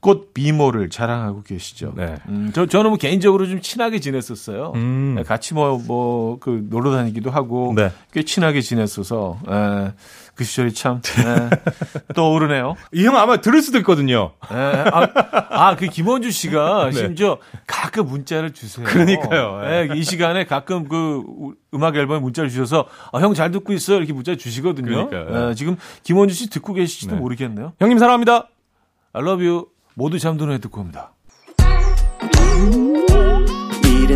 꽃 0.00 0.30
미모를 0.34 0.90
자랑하고 0.90 1.42
계시죠. 1.42 1.92
네. 1.96 2.14
음, 2.28 2.52
저, 2.54 2.66
저는 2.66 2.90
뭐 2.90 2.98
개인적으로 2.98 3.48
좀 3.48 3.60
친하게 3.60 3.98
지냈었어요. 3.98 4.72
음. 4.76 5.14
네, 5.16 5.22
같이 5.24 5.54
뭐, 5.54 5.76
뭐, 5.86 6.38
그, 6.38 6.64
놀러 6.70 6.92
다니기도 6.92 7.30
하고. 7.30 7.72
네. 7.74 7.90
꽤 8.12 8.22
친하게 8.22 8.60
지냈어서, 8.60 9.38
에, 9.48 9.92
그 10.38 10.44
시절이 10.44 10.72
참, 10.72 10.98
에, 11.18 12.12
떠오르네요. 12.14 12.76
이 12.92 13.04
형 13.04 13.16
아마 13.16 13.38
들을 13.40 13.60
수도 13.60 13.76
있거든요. 13.78 14.34
에, 14.52 14.54
아, 14.54 15.08
아, 15.50 15.74
그 15.76 15.86
김원주 15.86 16.30
씨가 16.30 16.90
네. 16.94 16.96
심지어 16.96 17.38
가끔 17.66 18.06
문자를 18.06 18.52
주세요. 18.52 18.86
그러니까요. 18.86 19.60
예. 19.64 19.88
예, 19.90 19.96
이 19.96 20.04
시간에 20.04 20.44
가끔 20.44 20.88
그 20.88 21.24
우- 21.26 21.54
음악 21.74 21.96
앨범에 21.96 22.20
문자를 22.20 22.50
주셔서, 22.50 22.86
아, 23.12 23.18
형 23.18 23.34
잘 23.34 23.50
듣고 23.50 23.72
있어요. 23.72 23.96
이렇게 23.98 24.12
문자 24.12 24.36
주시거든요. 24.36 25.08
그러니까요. 25.10 25.50
에, 25.50 25.54
지금 25.54 25.76
김원주 26.04 26.34
씨 26.36 26.48
듣고 26.50 26.72
계실지도 26.72 27.16
네. 27.16 27.20
모르겠네요. 27.20 27.72
형님 27.80 27.98
사랑합니다. 27.98 28.48
I 29.14 29.22
love 29.22 29.44
you. 29.44 29.66
모두 29.94 30.20
잠드는 30.20 30.54
애 30.54 30.58
듣고 30.58 30.80
옵니다. 30.82 31.14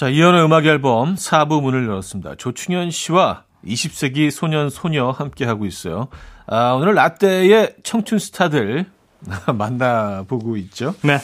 자, 0.00 0.08
이현의 0.08 0.42
음악 0.46 0.64
앨범 0.64 1.14
4부 1.14 1.60
문을 1.60 1.86
열었습니다. 1.86 2.36
조충현 2.36 2.90
씨와 2.90 3.42
20세기 3.66 4.30
소년 4.30 4.70
소녀 4.70 5.10
함께 5.10 5.44
하고 5.44 5.66
있어요. 5.66 6.08
아, 6.46 6.70
오늘 6.72 6.94
라떼의 6.94 7.74
청춘 7.82 8.18
스타들 8.18 8.86
만나보고 9.54 10.56
있죠. 10.56 10.94
네. 11.02 11.18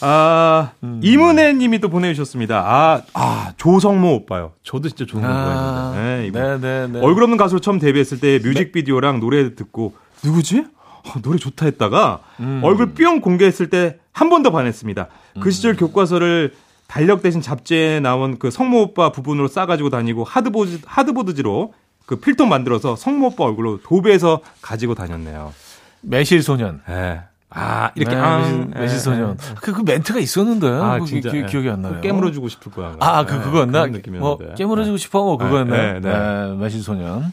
아, 0.00 0.70
이문혜 1.02 1.52
님이 1.52 1.80
또 1.80 1.90
보내주셨습니다. 1.90 2.60
아, 2.66 3.02
아, 3.12 3.52
조성모 3.58 4.14
오빠요. 4.14 4.52
저도 4.62 4.88
진짜 4.88 5.04
조성모 5.04 5.26
아, 5.28 5.92
좋아했는데. 5.92 6.16
네, 6.22 6.26
이분. 6.28 6.60
네네 6.62 6.86
네. 6.86 7.00
얼굴 7.04 7.24
없는 7.24 7.36
가수로 7.36 7.60
처음 7.60 7.78
데뷔했을 7.78 8.20
때 8.20 8.38
뮤직비디오랑 8.42 9.20
노래 9.20 9.54
듣고, 9.54 9.92
누구지? 10.24 10.64
아, 11.04 11.20
노래 11.20 11.36
좋다 11.36 11.66
했다가, 11.66 12.20
음. 12.40 12.62
얼굴 12.64 12.94
뿅 12.94 13.20
공개했을 13.20 13.68
때 13.68 13.98
한 14.18 14.30
번 14.30 14.42
더 14.42 14.50
반했습니다. 14.50 15.06
그 15.40 15.52
시절 15.52 15.76
교과서를 15.76 16.52
달력 16.88 17.22
대신 17.22 17.40
잡지에 17.40 18.00
나온 18.00 18.38
그 18.38 18.50
성모 18.50 18.80
오빠 18.80 19.12
부분으로 19.12 19.46
싸가지고 19.46 19.90
다니고, 19.90 20.24
하드보드, 20.24 20.80
하드보드지로 20.84 21.74
그 22.06 22.16
필통 22.16 22.48
만들어서 22.48 22.96
성모 22.96 23.28
오빠 23.28 23.44
얼굴로 23.44 23.80
도배해서 23.82 24.40
가지고 24.62 24.94
다녔네요. 24.94 25.52
매실 26.00 26.42
소년. 26.42 26.80
예. 26.88 27.20
아, 27.50 27.90
이렇게, 27.94 28.14
네, 28.14 28.20
아, 28.20 28.38
매실, 28.38 28.70
예, 28.74 28.80
매실 28.80 28.98
소년. 28.98 29.30
예. 29.30 29.54
그, 29.60 29.72
그 29.72 29.82
멘트가 29.82 30.18
있었는데. 30.18 30.66
아, 30.68 30.98
그 30.98 31.06
진짜. 31.06 31.30
기, 31.30 31.38
예. 31.38 31.46
기억이 31.46 31.68
안 31.68 31.82
나요. 31.82 32.00
깨물어주고 32.00 32.48
싶을 32.48 32.72
거야. 32.72 32.96
아, 33.00 33.24
그, 33.24 33.36
예, 33.36 33.38
그거였나? 33.38 33.72
그런 33.72 33.90
뭐, 33.90 33.98
느낌이었는데. 33.98 34.54
깨물어주고 34.56 34.96
싶어? 34.96 35.24
뭐, 35.24 35.38
그거였나? 35.38 35.76
네, 35.76 36.00
네. 36.00 36.12
네, 36.12 36.54
매실 36.56 36.82
소년. 36.82 37.32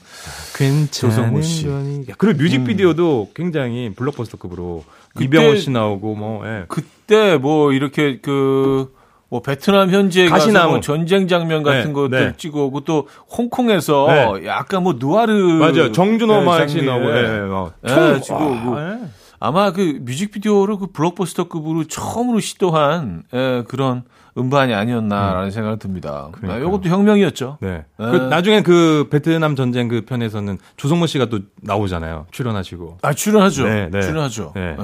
괜찮은 0.55 0.87
조성모 0.91 1.41
씨. 1.41 1.67
야, 1.67 2.15
그리고 2.17 2.37
뮤직비디오도 2.37 3.31
굉장히 3.33 3.93
블록버스터급으로 3.95 4.83
이병헌 5.19 5.57
씨 5.57 5.69
나오고 5.69 6.15
뭐 6.15 6.45
예. 6.45 6.65
그때 6.67 7.37
뭐, 7.37 7.73
이렇게 7.73 8.19
그, 8.21 8.93
뭐 9.29 9.41
베트남 9.41 9.89
현지에 9.89 10.27
가시나무. 10.29 10.71
뭐 10.71 10.79
전쟁 10.81 11.27
장면 11.27 11.63
같은 11.63 11.87
네, 11.87 11.93
것들 11.93 12.19
네. 12.27 12.33
찍어오고 12.37 12.81
또 12.81 13.07
홍콩에서 13.37 14.07
네. 14.07 14.47
약간 14.47 14.83
뭐 14.83 14.95
누아르 14.97 15.33
맞아요. 15.33 15.91
정준호 15.91 16.39
네, 16.39 16.45
마씨. 16.45 16.81
나오고 16.83 17.17
예, 17.17 17.25
어, 17.49 17.71
예, 17.83 17.87
총 17.87 18.21
지금 18.21 18.35
와, 18.41 18.49
뭐 18.63 18.79
예. 18.81 18.97
아마 19.39 19.71
그 19.71 19.99
뮤직비디오를 20.01 20.77
그 20.77 20.87
블록버스터급으로 20.87 21.85
처음으로 21.85 22.39
시도한 22.39 23.23
예, 23.33 23.63
그런 23.67 24.03
음반이 24.37 24.73
아니었나라는 24.73 25.49
생각이 25.49 25.79
듭니다. 25.79 26.27
아, 26.27 26.31
그러니까요. 26.31 26.67
이것도 26.67 26.89
혁명이었죠. 26.89 27.57
네. 27.61 27.69
네. 27.69 27.85
그 27.97 28.15
나중에 28.29 28.63
그 28.63 29.07
베트남 29.09 29.55
전쟁 29.55 29.87
그 29.87 30.01
편에서는 30.05 30.57
조성모 30.77 31.07
씨가 31.07 31.27
또 31.27 31.39
나오잖아요. 31.61 32.27
출연하시고. 32.31 32.97
아 33.01 33.13
출연하죠. 33.13 33.63
네, 33.63 33.89
네. 33.89 34.01
출연하죠. 34.01 34.51
네. 34.55 34.61
예, 34.61 34.71
예. 34.71 34.75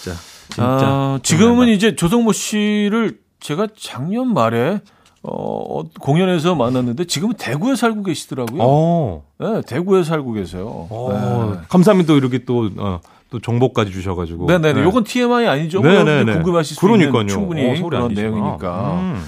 진짜 0.00 0.12
진짜. 0.12 0.31
아, 0.58 1.18
지금은. 1.22 1.68
이제 1.68 1.96
조성모 1.96 2.32
씨를 2.32 3.18
제가 3.40 3.68
작년 3.78 4.32
말에 4.34 4.80
어, 5.22 5.82
공연에서 6.00 6.54
만났는데 6.54 7.04
지금은 7.04 7.34
대구에 7.38 7.76
살고 7.76 8.02
계시더라고요. 8.02 8.60
어. 8.62 9.24
네, 9.38 9.62
대구에 9.66 10.02
살고 10.02 10.32
계세요. 10.32 10.88
어. 10.90 11.52
네. 11.54 11.60
감사합니다. 11.68 12.08
또 12.12 12.16
이렇게 12.16 12.44
또 12.44 12.70
어, 12.76 13.00
또 13.30 13.38
정보까지 13.40 13.92
주셔가지고. 13.92 14.46
네네네. 14.46 14.80
네. 14.80 14.82
요건 14.86 15.04
TMI 15.04 15.46
아니죠? 15.46 15.80
네네네. 15.80 16.24
뭐 16.24 16.34
궁금하실 16.34 16.74
수 16.74 16.80
그러니까요. 16.80 17.20
있는 17.22 17.28
충분히 17.28 17.62
어, 17.62 17.82
그런 17.84 18.04
아니시구나. 18.06 18.20
내용이니까. 18.20 18.94
음. 19.00 19.24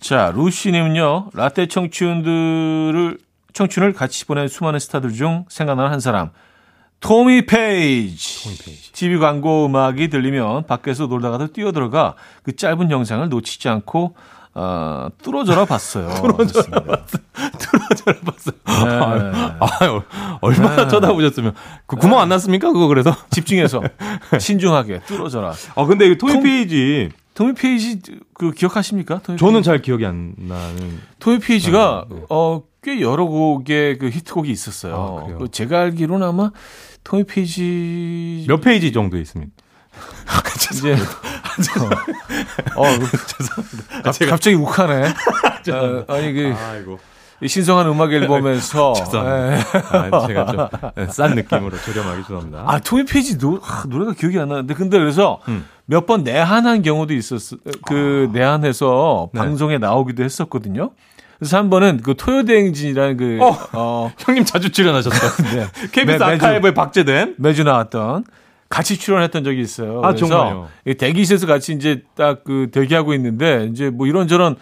자, 0.00 0.32
루시님은요, 0.34 1.30
라떼 1.34 1.66
청춘들을, 1.66 3.18
청춘을 3.52 3.92
같이 3.92 4.24
보낸 4.26 4.48
수많은 4.48 4.78
스타들 4.78 5.12
중 5.12 5.44
생각나는 5.48 5.90
한 5.90 6.00
사람. 6.00 6.30
토미 7.00 7.46
페이지. 7.46 8.44
토미 8.44 8.56
페이지. 8.56 8.92
TV 8.92 9.18
광고 9.18 9.66
음악이 9.66 10.08
들리면 10.08 10.66
밖에서 10.66 11.06
놀다가도 11.06 11.48
뛰어들어가 11.52 12.14
그 12.42 12.54
짧은 12.54 12.90
영상을 12.90 13.26
놓치지 13.28 13.68
않고, 13.68 14.14
어, 14.52 15.08
뚫어져라 15.22 15.64
봤어요. 15.64 16.08
뚫어져라 16.20 16.80
봤어요. 16.82 17.22
뚫어져라 17.58 18.20
봤어요. 18.24 18.54
네. 18.66 19.56
아, 19.60 20.02
얼마나 20.42 20.76
네. 20.84 20.88
쳐다보셨으면. 20.88 21.54
그 21.86 21.96
구멍 21.96 22.18
안 22.20 22.28
났습니까? 22.28 22.70
그거 22.72 22.86
그래서? 22.88 23.14
집중해서 23.30 23.80
신중하게 24.38 25.00
뚫어져라. 25.06 25.54
아, 25.76 25.84
근데 25.86 26.06
이 26.06 26.18
토미 26.18 26.32
통- 26.34 26.42
페이지 26.42 27.08
토미 27.32 27.54
페이지 27.54 28.00
그 28.34 28.50
기억하십니까? 28.50 29.20
토미 29.22 29.38
저는 29.38 29.54
페이지? 29.54 29.66
잘 29.66 29.80
기억이 29.82 30.04
안 30.04 30.34
나는. 30.36 31.00
토미 31.20 31.38
페이지가 31.38 32.06
네, 32.10 32.16
네. 32.16 32.22
어꽤 32.28 33.00
여러 33.00 33.24
곡의 33.26 33.98
그 33.98 34.08
히트곡이 34.10 34.50
있었어요. 34.50 35.26
아? 35.32 35.38
그 35.38 35.48
제가 35.50 35.80
알기로는 35.80 36.26
아마 36.26 36.50
토미 37.04 37.24
페이지 37.24 38.44
몇 38.48 38.60
페이지 38.60 38.92
정도 38.92 39.18
있습니다. 39.18 39.52
이제 40.72 40.92
어, 42.76 42.82
어 42.82 42.84
죄송합니다. 43.26 44.02
갑, 44.02 44.18
갑자기 44.30 44.56
욱하네. 44.56 45.08
어, 45.72 46.04
아니 46.08 46.32
그 46.32 46.54
아이고. 46.56 46.98
이 47.42 47.48
신성한 47.48 47.86
음악 47.88 48.12
앨범에서 48.12 48.92
죄송합니다. 49.04 49.56
예. 49.56 50.10
아, 50.12 50.26
제가 50.26 50.46
좀 50.46 51.08
싼 51.10 51.34
느낌으로 51.34 51.76
저렴하게 51.78 52.22
죄송합니다. 52.22 52.64
아 52.66 52.78
토미 52.78 53.04
페이지 53.06 53.38
노, 53.38 53.60
아, 53.64 53.84
노래가 53.88 54.12
기억이 54.12 54.38
안 54.38 54.48
나는데 54.48 54.74
근데 54.74 54.98
그래서 54.98 55.40
음. 55.48 55.66
몇번 55.86 56.22
내한한 56.22 56.82
경우도 56.82 57.14
있었어. 57.14 57.56
그 57.86 58.28
내한해서 58.32 59.30
네. 59.32 59.40
방송에 59.40 59.78
나오기도 59.78 60.22
했었거든요. 60.22 60.92
그래서 61.40 61.56
한 61.58 61.68
번은 61.70 62.00
그 62.04 62.14
토요대행진이라는 62.16 63.16
그 63.16 63.38
어. 63.40 63.56
어, 63.72 64.12
형님 64.20 64.44
자주 64.44 64.70
출연하셨죠? 64.70 65.16
네. 65.56 65.66
KBS 65.90 66.18
매- 66.22 66.34
아카이브에 66.34 66.72
박제된 66.74 67.34
매주 67.38 67.64
나왔던 67.64 68.24
같이 68.68 68.96
출연했던 68.98 69.42
적이 69.42 69.62
있어요. 69.62 70.00
아, 70.04 70.14
정말요? 70.14 70.68
이 70.86 70.94
대기실에서 70.94 71.46
같이 71.48 71.72
이제 71.72 72.02
딱 72.14 72.44
그 72.44 72.68
대기하고 72.70 73.14
있는데 73.14 73.68
이제 73.72 73.90
뭐 73.90 74.06
이런저런 74.06 74.54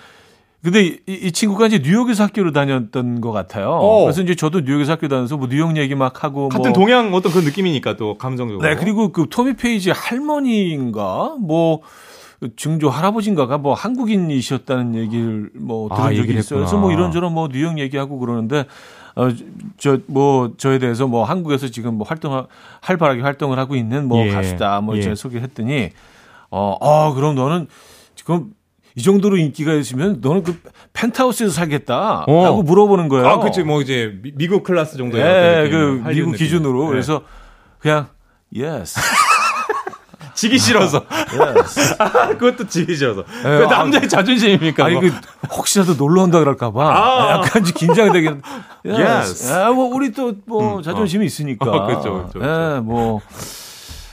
근데 0.63 0.83
이, 0.87 0.99
이 1.07 1.31
친구가 1.33 1.67
이제 1.67 1.79
뉴욕에서 1.85 2.25
학교를 2.25 2.53
다녔던 2.53 3.21
것 3.21 3.31
같아요. 3.33 3.71
어. 3.71 4.05
그래서 4.05 4.23
이제 4.23 4.35
저도 4.35 4.61
뉴욕에서 4.61 4.93
학교 4.93 5.07
다녀서 5.09 5.37
뭐 5.37 5.47
뉴욕 5.49 5.77
얘기 5.77 5.95
막 5.95 6.25
하고 6.25 6.49
같은 6.49 6.71
뭐 6.71 6.73
동양 6.73 7.13
어떤 7.15 7.31
그런 7.33 7.45
느낌이니까 7.45 7.97
또 7.97 8.17
감정적으로. 8.19 8.67
네, 8.69 8.75
그리고 8.77 9.13
그 9.13 9.27
토미 9.31 9.55
페이지 9.55 9.91
할머니인가 9.91 11.37
뭐 11.41 11.81
증조 12.57 12.89
할아버지인가가 12.89 13.59
뭐 13.59 13.75
한국인이셨다는 13.75 14.95
얘기를 14.95 15.51
뭐 15.55 15.89
들은 15.89 16.01
아, 16.03 16.15
적이 16.15 16.39
있어요. 16.39 16.61
그래서. 16.61 16.77
뭐 16.79 16.93
이런저런 16.93 17.33
뭐 17.33 17.49
뉴욕 17.49 17.79
얘기하고 17.79 18.19
그러는데 18.19 18.65
어 19.17 19.29
저 19.79 19.99
뭐 20.07 20.53
저에 20.57 20.79
대해서 20.79 21.07
뭐 21.09 21.25
한국에서 21.25 21.69
지금 21.69 21.95
뭐 21.95 22.07
활동 22.07 22.47
활발하게 22.81 23.23
활동을 23.23 23.59
하고 23.59 23.75
있는 23.75 24.07
뭐 24.07 24.25
예. 24.27 24.31
가수다 24.31 24.81
뭐 24.81 24.97
예. 24.97 25.03
제가 25.03 25.15
소개했더니 25.17 25.91
어, 26.51 26.77
어 26.81 27.15
그럼 27.15 27.35
너는 27.35 27.67
지금 28.15 28.53
이 28.95 29.03
정도로 29.03 29.37
인기가 29.37 29.75
있으면 29.75 30.19
너는 30.21 30.43
그 30.45 30.57
펜트하우스에서 30.93 31.53
살겠다라고 31.53 32.33
어. 32.33 32.63
물어보는 32.63 33.09
거예요. 33.09 33.27
아, 33.29 33.39
그치, 33.41 33.63
뭐 33.63 33.81
이제 33.81 34.13
미- 34.23 34.33
미국 34.35 34.63
클래스 34.65 34.97
정도의 34.97 35.23
어떤 35.23 35.67
예, 35.67 35.71
그 35.71 36.03
미국. 36.09 36.33
기준으로 36.37 36.85
네. 36.85 36.89
그래서 36.91 37.23
그냥 37.81 38.07
yes. 38.57 38.99
지기 40.39 40.57
싫어서. 40.57 41.05
yes. 41.33 41.97
그것도 42.39 42.69
지기 42.69 42.95
싫어서. 42.95 43.25
예, 43.39 43.43
그 43.43 43.65
아, 43.65 43.67
남자의 43.67 44.09
자존심입니까? 44.09 44.85
아니 44.85 44.95
뭐. 44.95 45.03
그 45.03 45.11
혹시라도 45.51 45.95
놀러 45.95 46.23
온다 46.23 46.39
그럴까봐 46.39 46.81
아. 46.97 47.31
약간 47.43 47.65
좀 47.65 47.75
긴장되긴. 47.75 48.43
Yes. 48.87 49.53
아, 49.53 49.71
뭐 49.73 49.87
우리 49.95 50.13
또 50.13 50.33
뭐 50.47 50.77
음, 50.79 50.83
자존심이 50.83 51.27
있으니까. 51.27 51.69
어, 51.69 51.87
그쵸, 51.87 52.27
그쵸, 52.27 52.39
그쵸. 52.39 52.41
예, 52.45 52.81
뭐. 52.81 53.21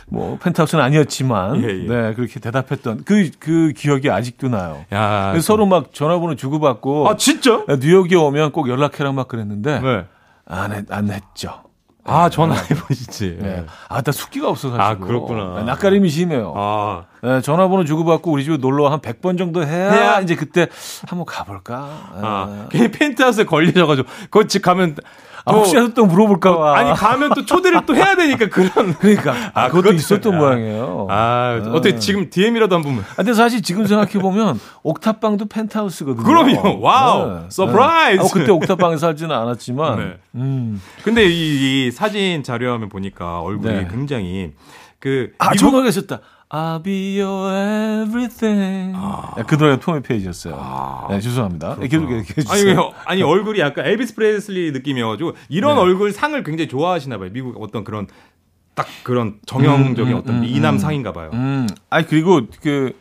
뭐 0.08 0.38
펜트하우스는 0.40 0.84
아니었지만 0.84 1.64
예, 1.64 1.68
예. 1.68 1.88
네 1.88 2.14
그렇게 2.14 2.40
대답했던 2.40 3.06
그그 3.06 3.74
기억이 3.76 4.10
아직도 4.12 4.50
나요. 4.50 4.86
야. 4.94 5.30
그래서 5.32 5.48
서로 5.48 5.66
막 5.66 5.94
전화번호 5.94 6.36
주고받고 6.36 7.10
아, 7.10 7.16
진짜? 7.18 7.64
뉴욕에 7.80 8.16
오면 8.16 8.52
꼭 8.52 8.70
연락해라 8.70 9.12
막 9.14 9.28
그랬는데 9.28 9.80
네. 9.80 10.06
안, 10.48 10.74
했, 10.74 10.86
안 10.92 11.10
했죠. 11.10 11.64
아, 12.08 12.30
전화해보시지. 12.30 13.40
네. 13.42 13.66
아, 13.90 14.02
나 14.02 14.12
숙기가 14.12 14.48
없어가지고. 14.50 14.84
아, 14.84 14.96
그렇구나. 15.08 15.56
네, 15.60 15.64
낯가림이 15.64 16.08
심해요. 16.10 16.54
아. 16.56 17.06
네, 17.24 17.42
전화번호 17.42 17.84
주고받고 17.84 18.32
우리 18.32 18.44
집에 18.44 18.58
놀러 18.58 18.90
한 18.90 19.00
100번 19.00 19.38
정도 19.40 19.66
해야, 19.66 19.92
해야? 19.92 20.20
이제 20.22 20.36
그때 20.36 20.68
한번 21.08 21.26
가볼까. 21.26 21.90
아. 22.22 22.68
괜히 22.70 22.92
펜트하우스에 22.92 23.46
걸리셔가지고, 23.46 24.08
거기 24.30 24.48
집 24.48 24.62
가면, 24.62 24.92
아, 24.92 24.96
또- 24.96 25.02
혹시라도 25.54 25.94
또 25.94 26.06
물어볼까 26.06 26.58
봐. 26.58 26.78
아니, 26.78 26.92
가면 26.94 27.32
또 27.36 27.46
초대를 27.46 27.86
또 27.86 27.96
해야 27.96 28.16
되니까, 28.16 28.48
그런. 28.50 28.94
그러니까. 29.00 29.34
아, 29.54 29.68
그것도 29.70 29.92
그것도- 29.92 29.96
있었던 29.96 30.34
아. 30.34 30.38
모양이에요. 30.38 31.08
아, 31.10 31.62
어떻게 31.74 31.98
지금 32.00 32.30
DM이라도 32.30 32.76
한 32.76 32.82
번만. 32.82 33.04
아, 33.12 33.16
근데 33.18 33.34
사실 33.34 33.62
지금 33.62 33.86
생각해 33.86 34.14
보면 34.14 34.60
옥탑방도 34.84 35.46
펜트하우스거든요. 35.48 36.24
그럼요. 36.24 36.80
Wow. 36.82 37.42
Surprise. 37.50 38.22
아, 38.22 38.28
그때 38.34 38.52
옥탑방에 38.52 38.98
살지는 38.98 39.36
않았지만. 39.36 40.00
네. 40.00 40.18
음. 40.36 40.82
근데 41.04 41.26
이, 41.28 41.88
이 41.88 41.92
사진 41.92 42.42
자료화면 42.44 42.90
보니까 42.90 43.42
얼굴이 43.42 43.74
네. 43.74 43.88
굉장히 43.90 44.54
그 45.00 45.32
아, 45.38 45.52
미국- 45.52 45.58
저 45.60 45.72
노래가 45.72 45.90
있었다. 45.90 46.20
I'll 46.56 46.82
be 46.82 47.20
your 47.20 47.52
everything. 48.04 48.96
네, 49.36 49.44
그 49.46 49.56
노래가 49.56 49.78
토미 49.78 50.02
페이지였어요. 50.02 51.08
네, 51.10 51.20
죄송합니다. 51.20 51.76
계속 51.76 52.10
이렇게 52.10 52.34
해주세요. 52.38 52.50
아니, 52.50 52.64
왜요? 52.64 52.94
아니 53.04 53.24
얼굴이 53.24 53.60
약간 53.60 53.86
엘비스 53.86 54.16
프레슬리 54.16 54.72
느낌이어가지고 54.72 55.34
이런 55.50 55.76
네. 55.76 55.82
얼굴 55.82 56.14
상을 56.14 56.42
굉장히 56.44 56.70
좋아하시나 56.70 57.18
봐요. 57.18 57.30
미국 57.34 57.62
어떤 57.62 57.84
그런 57.84 58.08
딱 58.74 58.88
그런 59.04 59.40
정형적인 59.46 60.14
음, 60.14 60.18
음, 60.18 60.22
어떤 60.22 60.36
음, 60.36 60.42
미남 60.42 60.76
음. 60.76 60.80
상인가 60.80 61.12
봐요. 61.12 61.32
음, 61.34 61.68
아니 61.90 62.08
그리고 62.08 62.42
그 62.62 62.98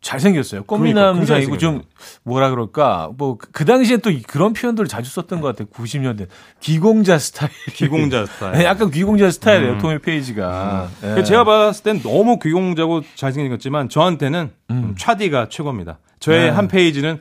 잘생겼어요. 0.00 0.62
그러니까, 0.64 0.76
꽃미남상이고 1.12 1.50
굉장히 1.52 1.58
좀 1.58 1.82
뭐라 2.22 2.50
그럴까 2.50 3.10
뭐 3.16 3.36
그 3.52 3.64
당시에 3.64 3.96
또 3.96 4.10
그런 4.28 4.52
표현들을 4.52 4.88
자주 4.88 5.10
썼던 5.10 5.40
것 5.40 5.48
같아요. 5.48 5.66
90년대 5.68 6.28
귀공자 6.60 7.18
스타일. 7.18 7.50
귀공자 7.72 8.24
스타일. 8.26 8.52
네, 8.58 8.64
약간 8.64 8.90
귀공자 8.90 9.30
스타일이에요. 9.30 9.72
음. 9.74 9.78
토미 9.78 9.98
페이지가. 9.98 10.88
네. 11.02 11.14
그 11.16 11.24
제가 11.24 11.44
봤을 11.44 11.82
땐 11.82 12.00
너무 12.02 12.38
귀공자고 12.38 13.02
잘생겼지만 13.16 13.88
저한테는 13.88 14.50
음, 14.70 14.94
차디가 14.96 15.48
최고입니다. 15.48 15.98
저의 16.20 16.42
네. 16.44 16.48
한 16.50 16.68
페이지는 16.68 17.20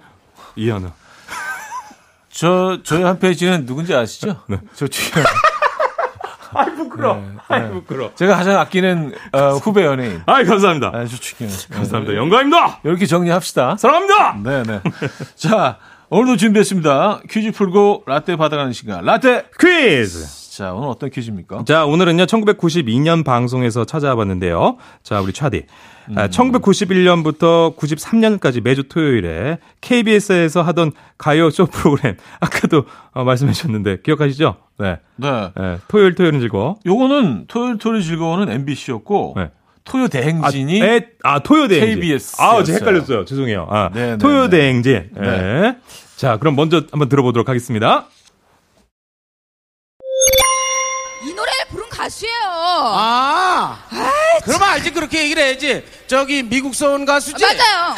이현우. 0.56 0.90
저 2.30 2.80
저희 2.84 3.02
한 3.02 3.18
페이지는 3.18 3.66
누군지 3.66 3.96
아시죠? 3.96 4.42
네. 4.48 4.58
저 4.76 4.88
지금 4.88 5.24
아이 6.54 6.76
부끄러. 6.76 7.16
네, 7.16 7.24
아이 7.48 7.62
네. 7.62 7.70
부끄러. 7.70 8.12
제가 8.16 8.36
가장 8.36 8.60
아끼는 8.60 9.14
어, 9.34 9.40
후배 9.56 9.86
연예인. 9.86 10.22
아이 10.28 10.46
감사합니다. 10.46 10.92
아, 10.94 11.06
조충현. 11.06 11.54
감사합니다. 11.72 12.16
영광입니다. 12.16 12.80
이렇게 12.84 13.06
정리합시다. 13.06 13.78
사랑합니다. 13.78 14.38
네 14.44 14.64
네. 14.64 14.82
자, 15.36 15.78
오늘도 16.10 16.38
준비했습니다. 16.38 17.22
퀴즈 17.30 17.52
풀고 17.52 18.04
라떼 18.08 18.36
받아가는 18.38 18.72
시간. 18.74 19.04
라떼! 19.04 19.46
퀴즈. 19.60 20.47
자, 20.58 20.74
오늘 20.74 20.88
어떤 20.88 21.12
퀴즈입니까? 21.12 21.66
자, 21.66 21.86
오늘은요, 21.86 22.26
1992년 22.26 23.24
방송에서 23.24 23.86
찾아와 23.86 24.16
봤는데요. 24.16 24.78
자, 25.04 25.22
우리 25.22 25.32
차디. 25.32 25.66
아, 26.16 26.30
1991년부터 26.30 27.78
93년까지 27.78 28.64
매주 28.64 28.90
토요일에 28.90 29.60
KBS에서 29.82 30.64
하던 30.64 30.94
가요 31.20 31.52
쇼 31.52 31.68
프로그램. 31.68 32.16
아까도 32.42 32.86
어, 33.12 33.24
말씀해 33.24 33.54
주셨는데, 33.54 34.02
기억하시죠? 34.02 34.56
네. 34.80 34.98
네. 35.18 35.52
네, 35.56 35.78
토요일, 35.90 36.16
토요일은 36.16 36.40
즐거워. 36.40 36.80
요거는 36.88 37.46
토요일 37.48 37.78
토요일 37.78 38.02
즐거워는 38.02 38.50
MBC였고, 38.50 39.36
네. 39.38 39.52
토요 39.84 40.06
아, 40.06 40.08
대행진이 40.08 40.82
에, 40.82 41.08
아, 41.22 41.38
토요 41.38 41.68
대행진. 41.68 42.00
KBS 42.00 42.42
아. 42.42 42.64
제가 42.64 42.80
헷갈렸어요. 42.80 43.26
죄송해요. 43.26 43.68
아, 43.70 43.92
네, 43.94 44.14
네, 44.14 44.18
토요 44.18 44.50
네. 44.50 44.58
대행진. 44.58 45.10
네. 45.14 45.22
네. 45.22 45.78
자, 46.16 46.38
그럼 46.38 46.56
먼저 46.56 46.82
한번 46.92 47.10
들어보도록 47.10 47.48
하겠습니다. 47.48 48.08
아, 52.80 53.78
그럼 54.44 54.64
알지 54.64 54.92
그렇게 54.92 55.24
얘기를 55.24 55.42
해야지. 55.44 55.84
저기 56.08 56.44
미국서 56.44 56.90
온 56.92 57.06
가수지? 57.06 57.44
맞아요. 57.44 57.96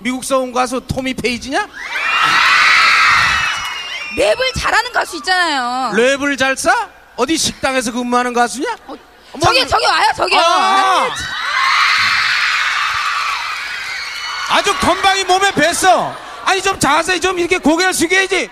미국서 0.00 0.38
온 0.38 0.52
가수 0.52 0.80
토미 0.86 1.14
페이지냐? 1.14 1.66
랩을 4.16 4.60
잘하는 4.60 4.92
가수 4.92 5.16
있잖아요. 5.16 5.92
랩을 5.94 6.38
잘 6.38 6.56
싸? 6.56 6.88
어디 7.16 7.36
식당에서 7.36 7.92
근무하는 7.92 8.32
가수냐? 8.32 8.76
어, 8.86 8.96
저기 9.42 9.66
저기 9.66 9.84
와요 9.86 10.06
저기요. 10.16 10.40
아, 10.40 11.08
아주 14.50 14.74
건방이 14.78 15.24
몸에 15.24 15.50
뱄어. 15.52 16.14
아니 16.44 16.62
좀 16.62 16.78
자세히 16.80 17.20
좀 17.20 17.38
이렇게 17.38 17.58
고개를 17.58 17.92
숙여야지. 17.92 18.48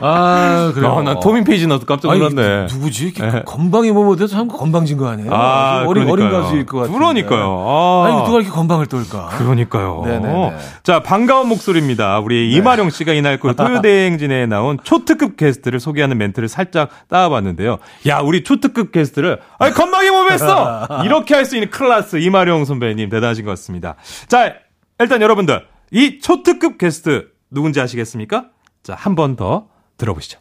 아, 0.00 0.72
그래요. 0.74 0.98
아, 0.98 1.02
난 1.02 1.20
토미 1.20 1.44
페이지 1.44 1.66
나도 1.66 1.86
깜짝 1.86 2.10
아니, 2.10 2.20
놀랐네. 2.20 2.66
누- 2.66 2.74
누구지? 2.74 3.04
이렇게 3.06 3.22
네. 3.22 3.42
건방이 3.44 3.92
뭐뭐돼서 3.92 4.26
참 4.34 4.48
건방진 4.48 4.96
거 4.98 5.08
아니에요? 5.08 5.30
아, 5.32 5.80
좀 5.80 5.88
어린, 5.88 6.08
어린. 6.10 6.30
가수일 6.30 6.66
것 6.66 6.78
같아요. 6.78 6.96
그러니까요. 6.96 7.64
아. 7.68 8.04
아니, 8.06 8.16
누가 8.26 8.38
이렇게 8.38 8.50
건방을 8.50 8.86
떨까? 8.86 9.28
그러니까요. 9.38 10.02
네네네. 10.04 10.56
자, 10.82 11.00
반가운 11.00 11.48
목소리입니다. 11.48 12.18
우리 12.18 12.52
이마령 12.52 12.90
씨가 12.90 13.12
이날 13.12 13.38
그 13.38 13.54
토요대행진에 13.56 14.46
나온 14.46 14.78
초특급 14.82 15.36
게스트를 15.36 15.78
소개하는 15.80 16.18
멘트를 16.18 16.48
살짝 16.48 16.88
따와봤는데요. 17.08 17.78
야, 18.08 18.18
우리 18.18 18.42
초특급 18.44 18.90
게스트를, 18.92 19.40
아니, 19.58 19.72
건방이 19.74 20.10
몸에 20.10 20.36
뱄어! 20.36 20.88
이렇게 21.04 21.34
할 21.34 21.44
수 21.44 21.56
있는 21.56 21.68
클라스 21.70 22.16
이마령 22.16 22.64
선배님 22.64 23.10
대단하신 23.10 23.44
것 23.44 23.50
같습니다. 23.52 23.96
자, 24.28 24.54
일단 24.98 25.20
여러분들, 25.20 25.66
이 25.90 26.18
초특급 26.20 26.78
게스트 26.78 27.28
누군지 27.50 27.80
아시겠습니까? 27.80 28.46
자, 28.82 28.94
한 28.98 29.14
번 29.14 29.36
더 29.36 29.66
들어보시죠. 29.96 30.38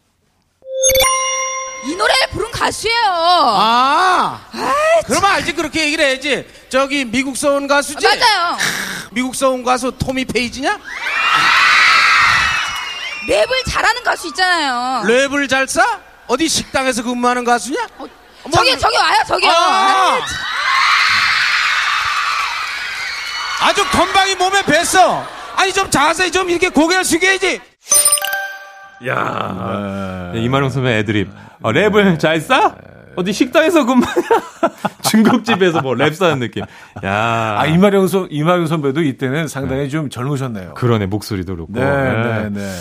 이 1.85 1.95
노래를 1.95 2.27
부른 2.31 2.49
가수예요. 2.51 2.97
아, 3.05 4.39
그럼 5.05 5.25
알지 5.25 5.53
그렇게 5.53 5.85
얘기를 5.85 6.05
해야지. 6.05 6.47
저기 6.69 7.03
미국서 7.05 7.51
온 7.55 7.67
가수지? 7.67 8.05
맞아요. 8.07 8.57
미국서 9.11 9.49
온 9.49 9.63
가수 9.63 9.91
토미 9.97 10.23
페이지냐? 10.25 10.79
랩을 13.27 13.71
잘하는 13.71 14.03
가수 14.03 14.27
있잖아요. 14.27 15.03
랩을 15.05 15.49
잘 15.49 15.67
싸? 15.67 15.99
어디 16.27 16.47
식당에서 16.47 17.03
근무하는 17.03 17.43
가수냐? 17.43 17.85
어, 17.97 18.07
저기 18.53 18.77
저기 18.79 18.97
와요 18.97 19.19
저기요. 19.27 19.51
아, 19.51 20.19
아, 23.59 23.67
아주 23.67 23.85
건방이 23.89 24.35
몸에 24.35 24.61
뱄어. 24.63 25.25
아니 25.55 25.71
좀 25.73 25.89
자세히 25.91 26.31
좀 26.31 26.49
이렇게 26.49 26.69
고개를 26.69 27.03
숙여야지. 27.05 27.61
야 29.07 30.31
네, 30.33 30.41
이만용 30.41 30.69
선배 30.69 30.97
애드립. 30.99 31.29
어, 31.61 31.71
랩을 31.71 32.19
잘 32.19 32.39
싸? 32.41 32.75
어디 33.15 33.31
식당에서 33.31 33.85
근무 33.85 34.03
중국집에서 35.03 35.81
뭐랩 35.81 36.13
사는 36.15 36.39
느낌. 36.39 36.63
야. 37.03 37.55
아, 37.59 37.65
이마령 37.67 38.07
선, 38.07 38.27
이마령 38.31 38.65
선배도 38.67 39.01
이때는 39.03 39.47
상당히 39.47 39.89
좀 39.89 40.09
젊으셨네요. 40.09 40.73
그러네 40.73 41.05
목소리도 41.07 41.55
그렇고. 41.55 41.73
네, 41.73 41.83
네, 41.83 42.49
네. 42.49 42.71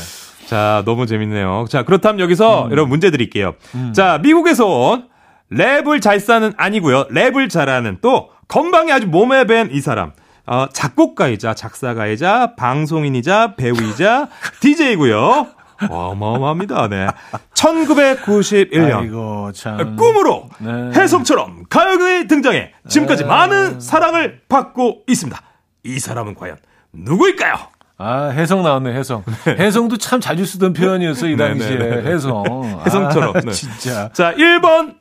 자, 0.47 0.83
너무 0.87 1.07
재밌네요. 1.07 1.67
자, 1.69 1.83
그렇다면 1.83 2.21
여기서 2.21 2.67
음. 2.67 2.71
여러분 2.73 2.89
문제 2.91 3.11
드릴게요. 3.11 3.55
자, 3.95 4.19
미국에서 4.23 4.67
온 4.67 5.05
랩을 5.53 6.01
잘 6.01 6.19
싸는 6.19 6.55
아니고요. 6.57 7.09
랩을 7.09 7.51
잘하는 7.51 7.99
또 8.01 8.31
건방이 8.49 8.91
아주 8.93 9.07
몸에 9.07 9.45
밴 9.45 9.71
이 9.71 9.81
사람. 9.81 10.13
어, 10.47 10.67
작곡가이자 10.73 11.55
작사가이자 11.55 12.55
방송인이자 12.57 13.55
배우이자 13.57 14.29
DJ고요. 14.61 15.47
어마어마합니다. 15.91 16.89
네. 16.89 17.07
1991년 17.55 18.95
아이고, 18.99 19.53
참. 19.53 19.97
꿈으로 19.97 20.49
네. 20.59 20.91
혜성처럼 20.99 21.65
가요계에 21.69 22.27
등장해 22.27 22.73
지금까지 22.89 23.25
많은 23.25 23.81
사랑을 23.81 24.41
받고 24.49 25.03
있습니다. 25.09 25.41
이 25.85 25.99
사람은 25.99 26.35
과연 26.35 26.57
누구일까요? 26.93 27.55
아, 27.99 28.31
혜성 28.31 28.63
나왔네, 28.65 28.93
혜성. 28.95 29.23
혜성도 29.47 29.97
참 29.97 30.21
자주 30.21 30.45
쓰던 30.45 30.73
표현이었어, 30.73 31.29
이 31.29 31.37
네, 31.37 31.49
당시에. 31.49 31.77
네, 31.77 32.03
네. 32.03 32.11
혜성. 32.11 32.83
혜성처럼. 32.85 33.37
아, 33.37 33.41
네. 33.41 33.53
진짜. 33.53 34.11
자, 34.13 34.35
1번 34.35 34.97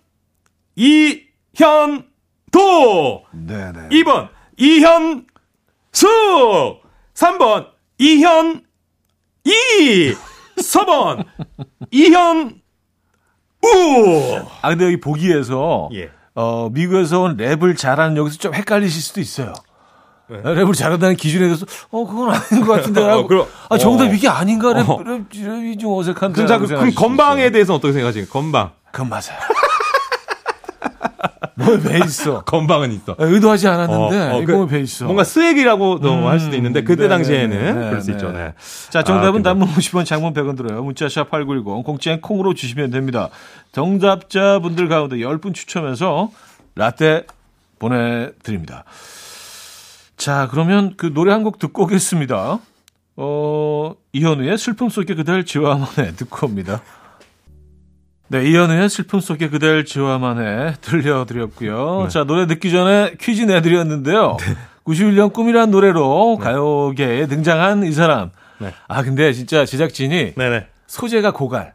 이현도, 0.75 2.05
네네. 3.31 3.89
2번 3.89 4.29
이현수, 4.57 5.25
3번 7.15 7.67
이현이, 7.97 8.61
4번 10.61 11.25
이현 11.91 12.61
우. 13.63 14.39
아, 14.61 14.69
근데 14.69 14.85
여기 14.85 14.99
보기에서, 14.99 15.89
예. 15.93 16.09
어, 16.33 16.69
미국에서 16.71 17.21
온 17.21 17.37
랩을 17.37 17.77
잘하는 17.77 18.17
여기서 18.17 18.37
좀 18.37 18.53
헷갈리실 18.55 19.01
수도 19.01 19.21
있어요. 19.21 19.53
네. 20.29 20.37
랩을 20.41 20.73
잘한다는 20.75 21.15
기준에 21.15 21.45
대해서, 21.45 21.65
어, 21.91 22.07
그건 22.07 22.31
아닌 22.31 22.65
것 22.65 22.73
같은데. 22.73 23.05
라고. 23.05 23.19
어, 23.21 23.27
그럼- 23.27 23.47
아, 23.69 23.77
정답 23.77 24.05
어. 24.05 24.13
이게 24.13 24.27
아닌가? 24.27 24.73
랩, 24.73 24.89
어. 24.89 25.03
랩, 25.03 25.29
랩이 25.29 25.79
좀 25.79 25.93
어색한데. 25.93 26.33
그럼, 26.33 26.47
자, 26.47 26.57
그- 26.57 26.65
그럼 26.67 26.91
건방에 26.95 27.41
있어요. 27.43 27.51
대해서는 27.51 27.77
어떻게 27.77 27.93
생각하세요? 27.93 28.25
건방. 28.27 28.71
그건 28.91 29.09
맞아요. 29.09 29.37
몸에 31.55 31.80
배 31.80 31.99
있어? 32.05 32.43
건방은 32.45 32.91
있어. 32.93 33.13
아, 33.13 33.23
의도하지 33.25 33.67
않았는데, 33.67 34.29
어, 34.31 34.37
어, 34.37 34.45
그배 34.45 34.79
있어. 34.81 35.05
뭔가 35.05 35.23
swag이라고도 35.23 36.13
음, 36.13 36.25
할 36.27 36.39
수도 36.39 36.55
있는데 36.55 36.83
그때 36.83 37.03
네, 37.03 37.09
당시에는 37.09 37.49
네, 37.49 37.73
네, 37.73 37.89
그럴 37.89 38.01
수 38.01 38.07
네. 38.07 38.13
있죠. 38.13 38.31
네. 38.31 38.53
자, 38.89 39.03
정답은 39.03 39.41
아, 39.41 39.43
단문 39.43 39.67
50원, 39.67 40.05
장문 40.05 40.33
100원 40.33 40.57
들어요. 40.57 40.83
문자샵 40.83 41.29
8910, 41.29 41.83
공짜인 41.83 42.21
콩으로 42.21 42.53
주시면 42.53 42.91
됩니다. 42.91 43.29
정답자분들 43.71 44.87
가운데 44.87 45.17
10분 45.17 45.53
추첨해서 45.53 46.31
라떼 46.75 47.25
보내드립니다. 47.79 48.85
자, 50.17 50.47
그러면 50.51 50.93
그 50.97 51.13
노래 51.13 51.31
한 51.31 51.43
곡 51.43 51.57
듣고 51.59 51.83
오겠습니다. 51.83 52.59
어, 53.17 53.93
이현우의 54.13 54.57
슬픔 54.57 54.89
속에 54.89 55.15
그댈 55.15 55.43
해 55.97 56.11
듣고 56.15 56.47
옵니다. 56.47 56.81
네, 58.31 58.45
이현우의 58.45 58.87
슬픔 58.87 59.19
속에 59.19 59.49
그댈 59.49 59.83
지워야만 59.83 60.39
해 60.39 60.73
들려드렸고요. 60.79 62.07
자, 62.09 62.23
노래 62.23 62.47
듣기 62.47 62.71
전에 62.71 63.15
퀴즈 63.19 63.41
내드렸는데요. 63.41 64.37
91년 64.85 65.33
꿈이란 65.33 65.69
노래로 65.69 66.37
가요계에 66.37 67.27
등장한 67.27 67.83
이 67.83 67.91
사람. 67.91 68.31
네. 68.59 68.73
아, 68.87 69.03
근데 69.03 69.33
진짜 69.33 69.65
제작진이 69.65 70.35
네네. 70.35 70.65
소재가 70.87 71.33
고갈. 71.33 71.73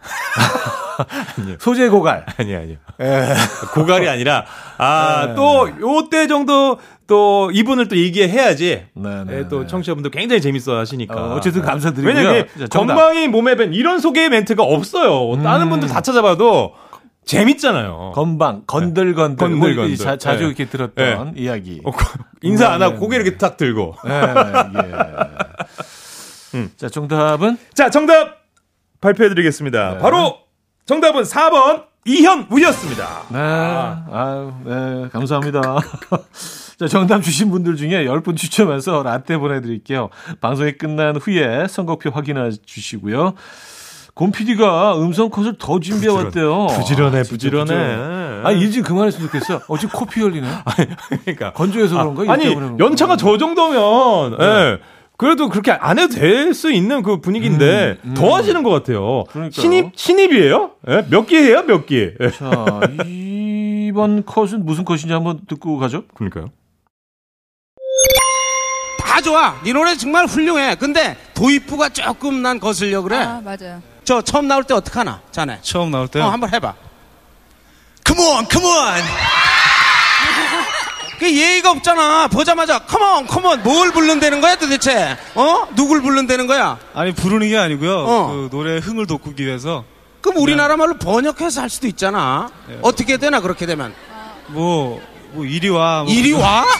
소재 1.60 1.90
고갈. 1.90 2.24
아니, 2.38 2.56
아니요. 2.56 2.78
예. 3.02 3.34
고갈이 3.74 4.08
아니라, 4.08 4.46
아, 4.78 5.26
네. 5.26 5.34
또, 5.34 5.68
요때 5.78 6.26
정도, 6.26 6.78
또, 7.06 7.50
이분을 7.52 7.88
또 7.88 7.96
얘기해야지. 7.96 8.86
네, 8.94 9.24
네, 9.24 9.38
예, 9.38 9.48
또, 9.48 9.60
네. 9.60 9.66
청취자분들 9.66 10.10
굉장히 10.10 10.40
재밌어 10.40 10.76
하시니까. 10.76 11.14
어, 11.14 11.34
어쨌든 11.36 11.62
감사드리고요. 11.62 12.14
왜냐면. 12.14 12.46
건방이 12.70 13.28
몸에 13.28 13.54
밴 13.56 13.72
이런 13.72 14.00
소개 14.00 14.28
멘트가 14.28 14.62
없어요. 14.62 15.40
다른 15.42 15.70
분들 15.70 15.88
다 15.88 16.00
찾아봐도 16.00 16.72
재밌잖아요. 17.24 18.12
건방, 18.14 18.62
건들건들. 18.66 19.36
건들건들. 19.36 19.88
뭐 19.88 19.96
자, 19.96 20.16
자주 20.16 20.40
네. 20.42 20.46
이렇게 20.46 20.66
들었던 20.66 21.34
이야기. 21.36 21.80
어, 21.84 21.90
고- 21.90 21.98
인사 22.42 22.68
안 22.70 22.82
하고 22.82 22.94
네, 22.94 22.98
고개 23.00 23.16
이렇게 23.16 23.36
딱 23.36 23.56
들고. 23.56 23.94
예, 24.06 24.10
예. 26.54 26.68
자, 26.76 26.88
정답은? 26.88 27.58
자, 27.74 27.90
정답 27.90 28.36
발표해드리겠습니다. 29.00 29.94
네. 29.94 29.98
바로 29.98 30.38
정답은 30.86 31.22
4번 31.24 31.84
이현우였습니다. 32.04 33.22
네. 33.30 33.38
아유, 33.38 34.52
네. 34.64 35.08
감사합니다. 35.12 35.60
자, 36.78 36.86
정답 36.88 37.22
주신 37.22 37.50
분들 37.50 37.76
중에 37.76 38.04
10분 38.04 38.36
추첨해서 38.36 39.02
라떼 39.02 39.38
보내드릴게요. 39.38 40.10
방송이 40.40 40.72
끝난 40.72 41.16
후에 41.16 41.66
선곡표 41.68 42.10
확인해 42.10 42.50
주시고요. 42.66 43.32
곰 44.12 44.30
PD가 44.30 44.98
음성 44.98 45.30
컷을 45.30 45.54
더 45.58 45.78
준비해 45.80 46.12
왔대요. 46.12 46.66
부지런해, 46.68 47.20
아, 47.20 47.22
부지런해. 47.22 47.64
부지런해. 47.64 48.42
아, 48.44 48.50
일좀 48.52 48.82
그만했으면 48.82 49.26
좋겠어. 49.28 49.60
어, 49.68 49.78
지금 49.78 49.98
코피 49.98 50.20
흘리네. 50.20 50.46
그러니까. 51.24 51.52
건조해서 51.52 51.96
그런가? 51.96 52.24
일 52.24 52.30
아니? 52.30 52.78
연차가 52.78 53.16
저 53.16 53.36
정도면, 53.38 54.38
네. 54.38 54.44
예. 54.44 54.78
그래도 55.18 55.48
그렇게 55.48 55.70
안 55.72 55.98
해도 55.98 56.14
될 56.14 56.52
수 56.52 56.70
있는 56.70 57.02
그 57.02 57.20
분위기인데, 57.22 57.98
더 58.14 58.34
하시는 58.34 58.62
것 58.62 58.68
같아요. 58.70 59.20
음, 59.20 59.24
그러니까요. 59.32 59.62
신입, 59.62 59.92
신입이에요? 59.94 60.70
예? 60.88 61.06
몇 61.10 61.26
기예요? 61.26 61.62
몇 61.62 61.86
기? 61.86 62.10
예. 62.20 62.30
자, 62.30 62.80
이번 63.06 64.24
컷은 64.26 64.64
무슨 64.64 64.84
컷인지 64.84 65.12
한번 65.12 65.40
듣고 65.48 65.78
가죠. 65.78 66.04
그러니까요. 66.14 66.46
다 69.16 69.22
좋아. 69.22 69.54
네 69.64 69.72
노래 69.72 69.96
정말 69.96 70.26
훌륭해. 70.26 70.74
근데 70.74 71.16
도입부가 71.32 71.88
조금 71.88 72.42
난 72.42 72.60
거슬려 72.60 73.00
그래. 73.00 73.16
아, 73.16 73.40
맞아요. 73.42 73.80
저 74.04 74.20
처음 74.20 74.46
나올 74.46 74.62
때 74.62 74.74
어떡하나? 74.74 75.22
자네. 75.32 75.58
처음 75.62 75.90
나올 75.90 76.06
때요? 76.06 76.24
어, 76.24 76.28
한번 76.28 76.52
해봐. 76.52 76.74
Come 78.06 78.22
on, 78.22 78.46
come 78.50 78.68
on. 78.68 79.00
그 81.18 81.34
예의가 81.34 81.70
없잖아. 81.70 82.28
보자마자 82.28 82.82
come 82.86 83.06
on, 83.06 83.26
come 83.26 83.48
on. 83.48 83.62
뭘 83.62 83.90
부른다는 83.90 84.42
거야 84.42 84.56
도대체? 84.56 85.16
어? 85.34 85.66
누굴 85.74 86.02
부른다는 86.02 86.46
거야? 86.46 86.76
아니 86.92 87.12
부르는 87.12 87.48
게 87.48 87.56
아니고요. 87.56 87.98
어. 87.98 88.26
그 88.28 88.48
노래 88.50 88.76
흥을 88.76 89.06
돋구기 89.06 89.46
위해서 89.46 89.84
그럼 90.20 90.42
우리나라 90.42 90.76
말로 90.76 90.98
번역해서 90.98 91.62
할 91.62 91.70
수도 91.70 91.86
있잖아. 91.86 92.50
어떻게 92.82 93.16
되나 93.16 93.40
그렇게 93.40 93.64
되면? 93.64 93.94
뭐, 94.48 95.00
뭐 95.32 95.46
이리 95.46 95.70
와. 95.70 96.02
뭐 96.02 96.12
이리 96.12 96.32
와? 96.32 96.66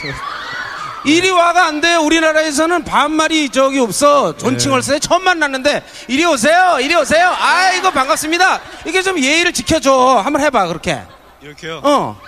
이리 1.07 1.29
와가 1.29 1.65
안 1.67 1.79
돼. 1.81 1.95
우리나라에서는 1.95 2.83
반말이 2.83 3.49
저기 3.49 3.79
없어. 3.79 4.35
존칭을 4.37 4.81
써. 4.83 4.99
처음 4.99 5.23
만났는데 5.23 5.85
이리 6.07 6.25
오세요. 6.25 6.77
이리 6.81 6.95
오세요. 6.95 7.33
아이고 7.39 7.91
반갑습니다. 7.91 8.59
이게 8.85 9.01
좀 9.01 9.17
예의를 9.17 9.53
지켜줘. 9.53 10.21
한번 10.23 10.41
해봐 10.41 10.67
그렇게. 10.67 11.01
이렇게요. 11.41 11.81
어. 11.83 12.19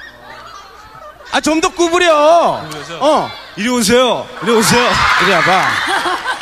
아 1.31 1.41
좀 1.41 1.61
더 1.61 1.69
구부려. 1.69 2.61
어. 3.01 3.29
이리 3.57 3.67
오세요. 3.69 4.25
이리 4.43 4.51
오세요. 4.51 4.89
이리 5.23 5.31
와봐. 5.33 5.67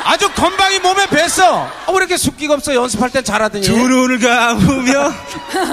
아주 0.05 0.29
건방이 0.31 0.79
몸에 0.79 1.07
뱄어. 1.07 1.69
어, 1.87 1.91
왜 1.91 1.95
이렇게 1.97 2.15
숫기가 2.15 2.53
없어? 2.53 2.73
연습할 2.73 3.09
땐 3.09 3.23
잘하더니. 3.23 3.65
두 3.65 3.75
눈을 3.75 4.19
감으면 4.19 5.13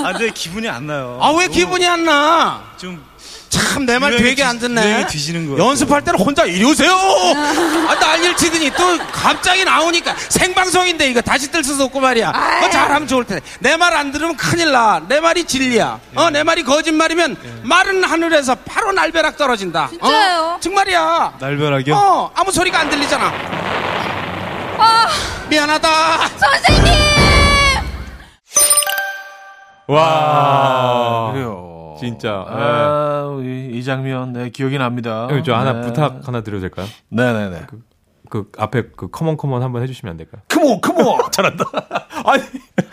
아, 0.05 0.13
근데 0.13 0.31
기분이 0.31 0.69
안 0.69 0.87
나요. 0.89 1.19
아, 1.23 1.31
왜 1.31 1.47
기분이 1.47 1.87
안 1.87 2.05
나? 2.05 2.63
좀 2.77 3.05
참 3.55 3.87
내 3.87 3.99
말 3.99 4.17
되게 4.17 4.43
안 4.43 4.59
뒤- 4.59 4.67
듣네. 4.67 5.07
뒤지는 5.07 5.49
것 5.49 5.59
연습할 5.59 6.03
때는 6.03 6.19
혼자 6.19 6.45
이리 6.45 6.65
오세요. 6.65 6.93
아, 6.93 7.95
난리를 7.95 8.37
치더니 8.37 8.71
또 8.73 8.99
갑자기 9.13 9.65
나오니까 9.65 10.15
생방송인데 10.29 11.09
이거 11.09 11.21
다시 11.21 11.51
뜰 11.51 11.63
수도 11.63 11.85
없고 11.85 12.01
말이야. 12.01 12.33
그거 12.33 12.71
잘하면 12.71 13.07
좋을 13.09 13.25
텐데. 13.25 13.45
내 13.61 13.77
말 13.77 13.95
안 13.95 14.11
들으면 14.11 14.37
큰일 14.37 14.73
나. 14.73 15.01
내 15.07 15.21
말이 15.21 15.45
진리야. 15.45 16.01
어, 16.17 16.31
내 16.31 16.43
말이 16.43 16.63
거짓말이면 16.65 17.63
마른 17.65 18.03
하늘에서 18.03 18.55
바로 18.57 18.91
날벼락 18.93 19.37
떨어진다. 19.37 19.89
진짜예요? 19.91 20.41
어? 20.41 20.61
정말이야. 20.61 21.35
날벼락이요. 21.39 21.95
어, 21.95 22.31
아무 22.35 22.51
소리가 22.51 22.81
안 22.81 22.91
들리잖아. 22.91 23.33
아, 24.79 25.09
미안하다. 25.49 26.29
선생님! 26.39 26.95
와. 29.87 31.31
그래요. 31.33 31.64
진짜, 32.05 32.45
아, 32.47 33.39
이, 33.43 33.71
이 33.73 33.85
장면, 33.85 34.33
네, 34.33 34.51
기억이 34.51 34.79
납니다. 34.79 35.29
저 35.45 35.55
하나 35.55 35.73
네. 35.73 35.81
부탁 35.83 36.27
하나 36.27 36.43
드려도 36.43 36.61
될까요? 36.61 36.87
네네네. 37.09 37.67
그 38.31 38.51
앞에 38.59 38.89
그 38.97 39.09
come 39.11 39.28
on 39.28 39.37
come 39.37 39.54
on 39.54 39.63
한번 39.63 39.83
해주시면 39.83 40.11
안 40.11 40.17
될까요? 40.17 40.43
Come 40.49 40.67
on, 40.67 40.81
come 40.81 41.04
on! 41.04 41.21
잘한다. 41.31 41.65
아니 42.25 42.43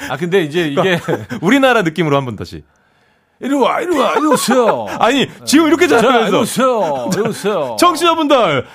아, 0.09 0.17
근데 0.17 0.43
이제 0.43 0.67
이게, 0.67 0.99
우리나라 1.41 1.81
느낌으로 1.81 2.15
한번 2.15 2.35
다시. 2.35 2.63
이리 3.39 3.55
와, 3.55 3.81
이리 3.81 3.97
와, 3.97 4.13
이리 4.13 4.27
오세요. 4.27 4.85
아니 4.99 5.27
지금 5.45 5.65
이렇게 5.65 5.87
자, 5.87 5.97
이리 5.97 6.03
잘하면서 6.03 6.39
오세요. 6.41 7.09
이리 7.11 7.21
오세요. 7.27 7.75
청취자분들 7.79 8.67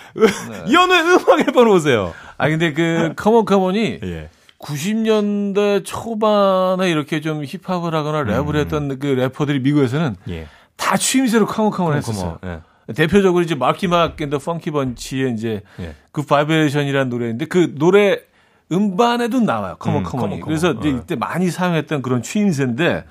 이현우의 0.66 1.02
음악 1.02 1.38
앨범 1.38 1.68
오세요. 1.70 2.12
아, 2.36 2.48
근데 2.48 2.72
그, 2.72 3.12
come 3.14 3.31
on, 3.31 3.44
come 3.44 3.76
on이 3.76 4.00
예. 4.02 4.28
90년대 4.66 5.84
초반에 5.84 6.90
이렇게 6.90 7.20
좀 7.20 7.44
힙합을 7.44 7.94
하거나 7.94 8.24
랩을 8.24 8.56
했던 8.56 8.98
그 8.98 9.06
래퍼들이 9.06 9.60
미국에서는 9.60 10.16
예. 10.28 10.48
다 10.76 10.96
추임새로 10.96 11.46
come 11.46 11.60
on, 11.60 11.70
come 11.70 11.88
on 11.88 11.96
했었어요. 11.96 12.38
예. 12.44 12.60
대표적으로 12.94 13.42
이제 13.44 13.54
Marky 13.54 13.86
Mark 13.86 14.24
and 14.24 14.31
the 14.31 14.38
Funky 14.38 14.72
Bunch의 14.72 15.34
이제 15.34 15.62
예. 15.80 15.94
그 16.10 16.22
Vibration이라는 16.22 17.08
노래인데 17.08 17.46
그 17.46 17.74
노래 17.76 18.18
음반에도 18.72 19.40
나와요. 19.40 19.76
Come 19.78 19.93
on 19.93 20.00
음. 20.00 20.04
come 20.04 20.25
on, 20.25 20.40
그래서. 20.40 20.72
이제 20.72 20.88
예. 20.88 20.92
이때 20.92 21.14
많이 21.14 21.50
사용했던 21.50 22.02
그런 22.02 22.22
추임새인데 22.22 23.04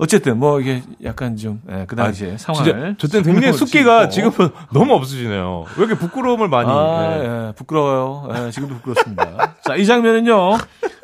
어쨌든 0.00 0.38
뭐 0.38 0.60
이게 0.60 0.82
약간 1.04 1.36
좀 1.36 1.60
그 1.86 1.94
당시에 1.96 2.36
상황을 2.38 2.64
진짜 2.64 2.94
저 2.98 3.08
때는 3.08 3.32
굉장히 3.32 3.56
숙기가. 3.56 4.08
지금은 4.08 4.50
너무 4.72 4.94
없으시네요. 4.94 5.66
왜 5.76 5.84
이렇게 5.84 5.98
부끄러움을 5.98 6.48
많이? 6.48 6.68
아, 6.70 7.18
예. 7.18 7.48
예, 7.48 7.52
부끄러워요. 7.54 8.46
예, 8.46 8.50
지금도 8.50 8.76
부끄럽습니다. 8.76 9.54
자, 9.64 9.76
이 9.76 9.84
장면은요. 9.84 10.58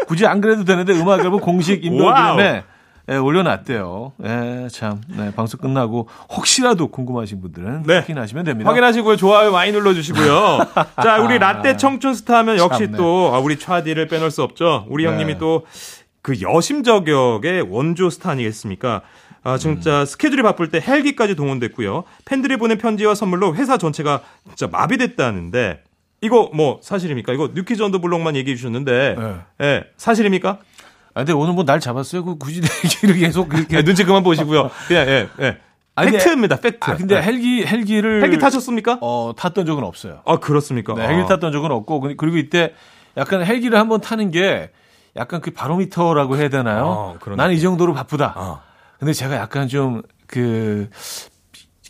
굳이 0.07 0.26
안 0.26 0.40
그래도 0.40 0.64
되는데 0.64 0.92
음악 0.92 1.20
앨범 1.20 1.40
공식 1.40 1.84
인별그램에 1.84 2.64
예, 3.09 3.16
올려놨대요. 3.16 4.12
예, 4.24 4.68
참. 4.72 5.01
네, 5.09 5.32
방송 5.32 5.61
끝나고 5.61 6.09
혹시라도 6.36 6.88
궁금하신 6.88 7.40
분들은 7.40 7.84
네. 7.84 7.99
확인하시면 7.99 8.44
됩니다. 8.44 8.68
확인하시고요. 8.68 9.16
좋아요 9.16 9.53
많이 9.53 9.70
눌러주시고요. 9.72 10.59
자, 11.03 11.22
우리 11.22 11.38
라떼 11.38 11.76
청춘 11.76 12.14
스타 12.14 12.38
하면 12.38 12.59
역시 12.59 12.80
참 12.84 12.92
네. 12.92 12.97
또 12.97 13.30
아, 13.32 13.38
우리 13.38 13.59
차디를 13.59 14.09
빼놓을 14.09 14.30
수 14.32 14.42
없죠. 14.42 14.86
우리 14.88 15.05
네. 15.05 15.11
형님이 15.11 15.38
또 15.38 15.64
그 16.26 16.40
여심 16.40 16.82
저격의 16.82 17.66
원조 17.70 18.10
스타 18.10 18.30
아니겠습니까? 18.30 19.02
아, 19.44 19.58
진짜 19.58 20.04
스케줄이 20.04 20.42
바쁠 20.42 20.70
때 20.70 20.80
헬기까지 20.84 21.36
동원됐고요. 21.36 22.02
팬들이 22.24 22.56
보낸 22.56 22.78
편지와 22.78 23.14
선물로 23.14 23.54
회사 23.54 23.78
전체가 23.78 24.22
진짜 24.48 24.66
마비됐다는데 24.66 25.84
이거 26.22 26.50
뭐 26.52 26.80
사실입니까? 26.82 27.32
이거 27.32 27.50
New 27.54 27.66
Kids 27.66 27.80
on 27.80 27.88
the 27.88 28.00
Block만 28.00 28.34
얘기해 28.34 28.56
주셨는데 28.56 29.14
네. 29.16 29.34
예, 29.64 29.84
사실입니까? 29.96 30.58
아, 31.14 31.20
근데 31.20 31.32
오늘 31.32 31.52
뭐 31.54 31.62
날 31.64 31.78
잡았어요? 31.78 32.24
그 32.24 32.38
굳이 32.38 32.60
이렇게 33.04 33.20
계속 33.20 33.48
그렇게. 33.48 33.76
예, 33.76 33.84
눈치 33.84 34.02
그만 34.02 34.24
보시고요. 34.24 34.68
그냥 34.88 35.06
예, 35.06 35.28
예. 35.40 35.58
아니, 35.94 36.10
근데- 36.10 36.18
팩트입니다. 36.24 36.56
팩트. 36.56 36.78
아, 36.90 36.96
근데 36.96 37.14
예. 37.18 37.22
헬기, 37.22 37.64
헬기를. 37.64 38.24
헬기 38.24 38.38
타셨습니까? 38.38 38.98
어, 39.00 39.32
탔던 39.36 39.64
적은 39.64 39.84
없어요. 39.84 40.22
아, 40.26 40.38
그렇습니까? 40.40 40.92
네, 40.94 41.06
헬기 41.06 41.20
아. 41.22 41.26
탔던 41.26 41.52
적은 41.52 41.70
없고. 41.70 42.00
그- 42.00 42.16
그리고 42.16 42.36
이때 42.36 42.72
약간 43.16 43.44
헬기를 43.46 43.78
한번 43.78 44.00
타는 44.00 44.32
게 44.32 44.70
약간 45.16 45.40
그 45.40 45.50
바로미터라고 45.50 46.36
해야 46.36 46.48
되나요? 46.48 47.14
아, 47.16 47.18
그런 47.18 47.36
나는 47.36 47.54
이 47.54 47.60
정도로 47.60 47.94
바쁘다. 47.94 48.34
아. 48.36 48.60
근데 48.98 49.12
제가 49.12 49.36
약간 49.36 49.68
좀 49.68 50.02
그, 50.26 50.88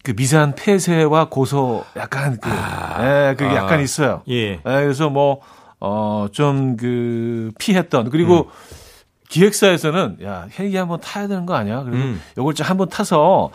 그 0.03 0.13
미세한 0.17 0.55
폐쇄와 0.55 1.29
고소 1.29 1.85
약간 1.97 2.39
그, 2.41 2.49
예, 2.49 3.35
그게 3.37 3.51
아. 3.51 3.57
약간 3.57 3.81
있어요. 3.81 4.23
예. 4.29 4.53
예, 4.53 4.61
그래서 4.63 5.11
뭐, 5.11 5.41
어, 5.81 6.27
좀 6.33 6.77
그, 6.77 7.51
피했던. 7.59 8.11
그리고 8.11 8.47
음. 8.47 8.51
기획사에서는 9.29 10.19
야, 10.25 10.47
헬기 10.59 10.77
한번 10.77 11.01
타야 11.01 11.27
되는 11.27 11.47
거 11.47 11.55
아니야? 11.55 11.83
그래서 11.83 12.03
음. 12.03 12.21
요걸 12.39 12.55
좀 12.55 12.67
한번 12.67 12.89
타서 12.89 13.51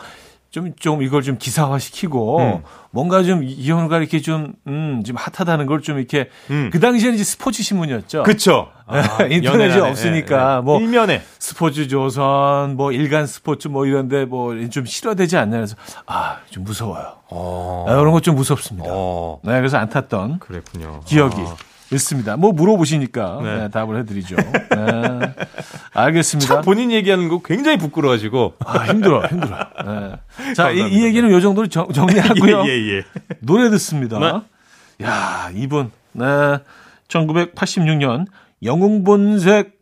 좀, 0.52 0.74
좀 0.78 1.02
이걸 1.02 1.22
좀 1.22 1.38
기사화 1.38 1.78
시키고 1.78 2.38
음. 2.38 2.62
뭔가 2.90 3.22
좀 3.22 3.42
이현우가 3.42 3.96
이렇게 3.98 4.20
좀, 4.20 4.52
음, 4.66 5.02
좀 5.04 5.16
핫하다는 5.16 5.64
걸 5.66 5.80
좀 5.80 5.96
이렇게 5.98 6.28
음. 6.50 6.68
그 6.70 6.78
당시에는 6.78 7.14
이제 7.14 7.24
스포츠 7.24 7.62
신문이었죠. 7.62 8.22
그쵸. 8.24 8.68
아, 8.86 9.00
인터넷이 9.30 9.46
연예라네. 9.46 9.90
없으니까 9.90 10.52
예, 10.52 10.56
예. 10.58 10.60
뭐 10.60 10.78
일면에 10.78 11.22
스포츠 11.38 11.88
조선, 11.88 12.76
뭐 12.76 12.92
일간 12.92 13.26
스포츠 13.26 13.66
뭐 13.68 13.86
이런데 13.86 14.26
뭐 14.26 14.52
좀 14.70 14.84
실화되지 14.84 15.38
않냐 15.38 15.56
그래서 15.56 15.74
아, 16.06 16.36
좀 16.50 16.64
무서워요. 16.64 17.14
어. 17.30 17.86
아, 17.88 17.96
그런 17.96 18.12
거좀 18.12 18.34
무섭습니다. 18.36 18.90
어. 18.92 19.40
네, 19.42 19.52
그래서 19.52 19.78
안 19.78 19.88
탔던 19.88 20.38
그랬군요. 20.40 21.00
기억이 21.06 21.40
아. 21.40 21.56
있습니다. 21.96 22.36
뭐 22.36 22.52
물어보시니까 22.52 23.40
네. 23.42 23.56
네, 23.58 23.70
답을 23.70 23.98
해드리죠. 24.00 24.36
네. 24.36 25.34
알겠습니다. 25.92 26.54
참 26.54 26.62
본인 26.62 26.90
얘기하는 26.92 27.28
거 27.28 27.40
굉장히 27.42 27.78
부끄러워하시고. 27.78 28.54
아, 28.64 28.84
힘들어, 28.84 29.26
힘들어. 29.26 29.56
네. 29.84 30.54
자, 30.54 30.70
이, 30.70 30.78
이. 30.80 31.04
얘기는 31.04 31.30
요 31.30 31.40
정도로 31.40 31.68
정, 31.68 31.92
정리하고요. 31.92 32.64
예, 32.68 32.70
예, 32.70 32.96
예. 32.96 33.04
노래 33.40 33.68
듣습니다. 33.70 34.18
네. 34.18 35.06
야, 35.06 35.50
이분. 35.54 35.90
네. 36.12 36.24
1986년 37.08 38.26
영웅본색 38.62 39.80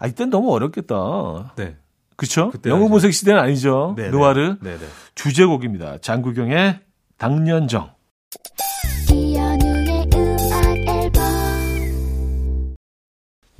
아, 0.00 0.06
이땐 0.06 0.30
너무 0.30 0.52
어렵겠다. 0.52 1.52
네. 1.56 1.76
그쵸? 2.16 2.50
영웅본색 2.66 3.12
시대는 3.14 3.40
아니죠. 3.40 3.94
네, 3.96 4.10
느와르 4.10 4.56
네, 4.60 4.76
네. 4.76 4.86
주제곡입니다. 5.14 5.98
장국영의 5.98 6.80
당년정. 7.16 7.90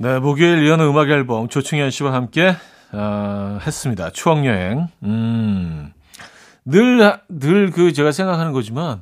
네, 0.01 0.19
목요일 0.19 0.63
이현우 0.65 0.89
음악 0.89 1.09
앨범 1.09 1.49
조충현 1.49 1.91
씨와 1.91 2.13
함께 2.13 2.55
어, 2.93 3.59
했습니다. 3.65 4.09
추억 4.11 4.45
여행. 4.45 4.87
음. 5.03 5.91
늘 6.65 6.99
늘 7.29 7.71
그 7.71 7.91
제가 7.93 8.11
생각하는 8.11 8.51
거지만 8.53 9.01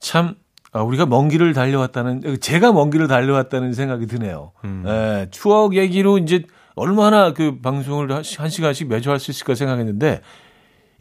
참 0.00 0.34
아, 0.72 0.80
우리가 0.80 1.04
먼 1.04 1.28
길을 1.28 1.52
달려왔다는 1.52 2.40
제가 2.40 2.72
먼 2.72 2.90
길을 2.90 3.08
달려왔다는 3.08 3.74
생각이 3.74 4.06
드네요. 4.06 4.52
음. 4.64 4.84
예, 4.86 5.28
추억 5.30 5.74
얘기로 5.76 6.16
이제 6.18 6.44
얼마나 6.76 7.34
그 7.34 7.60
방송을 7.60 8.10
한 8.12 8.22
시- 8.22 8.38
한 8.38 8.48
시간씩 8.48 8.88
매주 8.88 9.10
할 9.10 9.18
수 9.18 9.30
있을까 9.30 9.54
생각했는데 9.54 10.22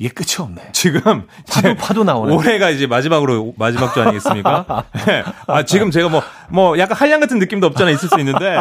이게 0.02 0.10
끝이 0.10 0.44
없네. 0.44 0.70
지금 0.74 1.00
파도 1.48 1.76
파도 1.76 2.04
나오네. 2.04 2.34
올해가 2.34 2.72
이제 2.72 2.88
마지막으로 2.88 3.54
마지막 3.56 3.94
주 3.94 4.02
아니겠습니까? 4.02 4.66
네. 5.06 5.24
아 5.46 5.62
지금 5.64 5.92
제가 5.92 6.10
뭐뭐 6.50 6.80
약간 6.80 6.98
한량 6.98 7.20
같은 7.20 7.38
느낌도 7.38 7.68
없잖아 7.68 7.92
있을 7.92 8.10
수 8.10 8.20
있는데 8.20 8.58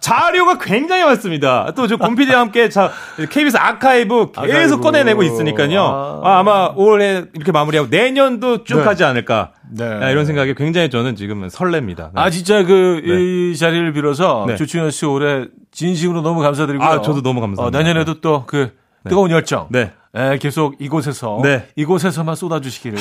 자료가 0.00 0.56
굉장히 0.58 1.04
많습니다. 1.04 1.72
또 1.76 1.86
저 1.86 1.98
곰피디와 1.98 2.40
함께 2.40 2.70
자 2.70 2.90
KBS 3.30 3.58
아카이브 3.58 4.32
계속 4.32 4.40
아카이브. 4.40 4.80
꺼내내고 4.80 5.22
있으니까요. 5.24 5.82
아. 6.24 6.38
아, 6.38 6.42
마 6.42 6.72
올해 6.74 7.24
이렇게 7.34 7.52
마무리하고 7.52 7.88
내년도 7.90 8.64
쭉 8.64 8.78
네. 8.78 8.84
하지 8.84 9.04
않을까 9.04 9.50
네. 9.70 9.84
아, 9.84 10.08
이런 10.08 10.24
생각이 10.24 10.54
굉장히 10.54 10.88
저는 10.88 11.16
지금은 11.16 11.48
설렙니다. 11.48 11.96
네. 11.96 12.10
아 12.14 12.30
진짜 12.30 12.62
그 12.64 13.02
이 13.04 13.56
자리를 13.58 13.92
빌어서 13.92 14.44
네. 14.48 14.56
조충현 14.56 14.90
씨 14.90 15.04
올해 15.04 15.44
진심으로 15.70 16.22
너무 16.22 16.40
감사드리고요. 16.40 16.88
아, 16.88 17.02
저도 17.02 17.20
너무 17.22 17.40
감사합니다. 17.42 17.78
어, 17.78 17.82
내년에도 17.82 18.20
또그 18.22 18.72
뜨거운 19.04 19.30
열정. 19.30 19.68
네. 19.70 19.92
예, 20.16 20.38
계속 20.40 20.74
이곳에서 20.80 21.40
네. 21.42 21.68
이곳에서만 21.76 22.34
쏟아주시기를 22.34 22.98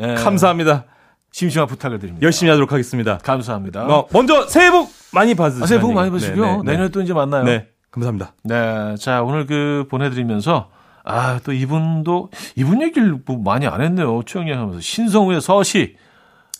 예, 0.00 0.14
감사합니다. 0.14 0.84
심심한 1.32 1.66
부탁을 1.66 1.98
드립니다. 1.98 2.24
열심히 2.24 2.50
하도록 2.50 2.70
하겠습니다. 2.70 3.18
감사합니다. 3.18 3.86
어, 3.86 4.06
먼저 4.12 4.46
새해 4.48 4.70
복 4.70 4.90
많이 5.12 5.34
받으세요. 5.34 5.64
아, 5.64 5.66
새해 5.66 5.80
복 5.80 5.92
많이 5.94 6.10
받으시고요. 6.10 6.44
네, 6.44 6.56
네, 6.58 6.72
내년에 6.72 6.88
또 6.90 7.00
이제 7.00 7.12
만나요. 7.14 7.44
네. 7.44 7.68
감사합니다. 7.90 8.34
네, 8.44 8.94
자 8.98 9.22
오늘 9.22 9.46
그 9.46 9.86
보내드리면서 9.90 10.70
아 11.04 11.40
또 11.42 11.52
이분도 11.52 12.30
이분 12.56 12.80
얘기를 12.82 13.18
뭐 13.24 13.38
많이 13.38 13.66
안 13.66 13.80
했네요. 13.80 14.22
추영이 14.24 14.52
하면서 14.52 14.78
신성우의 14.80 15.40
서시, 15.40 15.96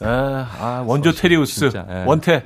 에, 0.02 0.06
아 0.06 0.82
원조 0.86 1.12
테리우스 1.12 1.60
진짜, 1.70 1.86
예. 1.88 2.04
원태 2.06 2.44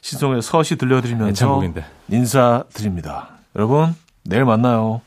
신성우의 0.00 0.42
서시 0.42 0.76
들려드리면서. 0.76 1.62
인사드립니다. 2.08 3.28
여러분 3.54 3.94
내일 4.24 4.44
만나요. 4.44 5.00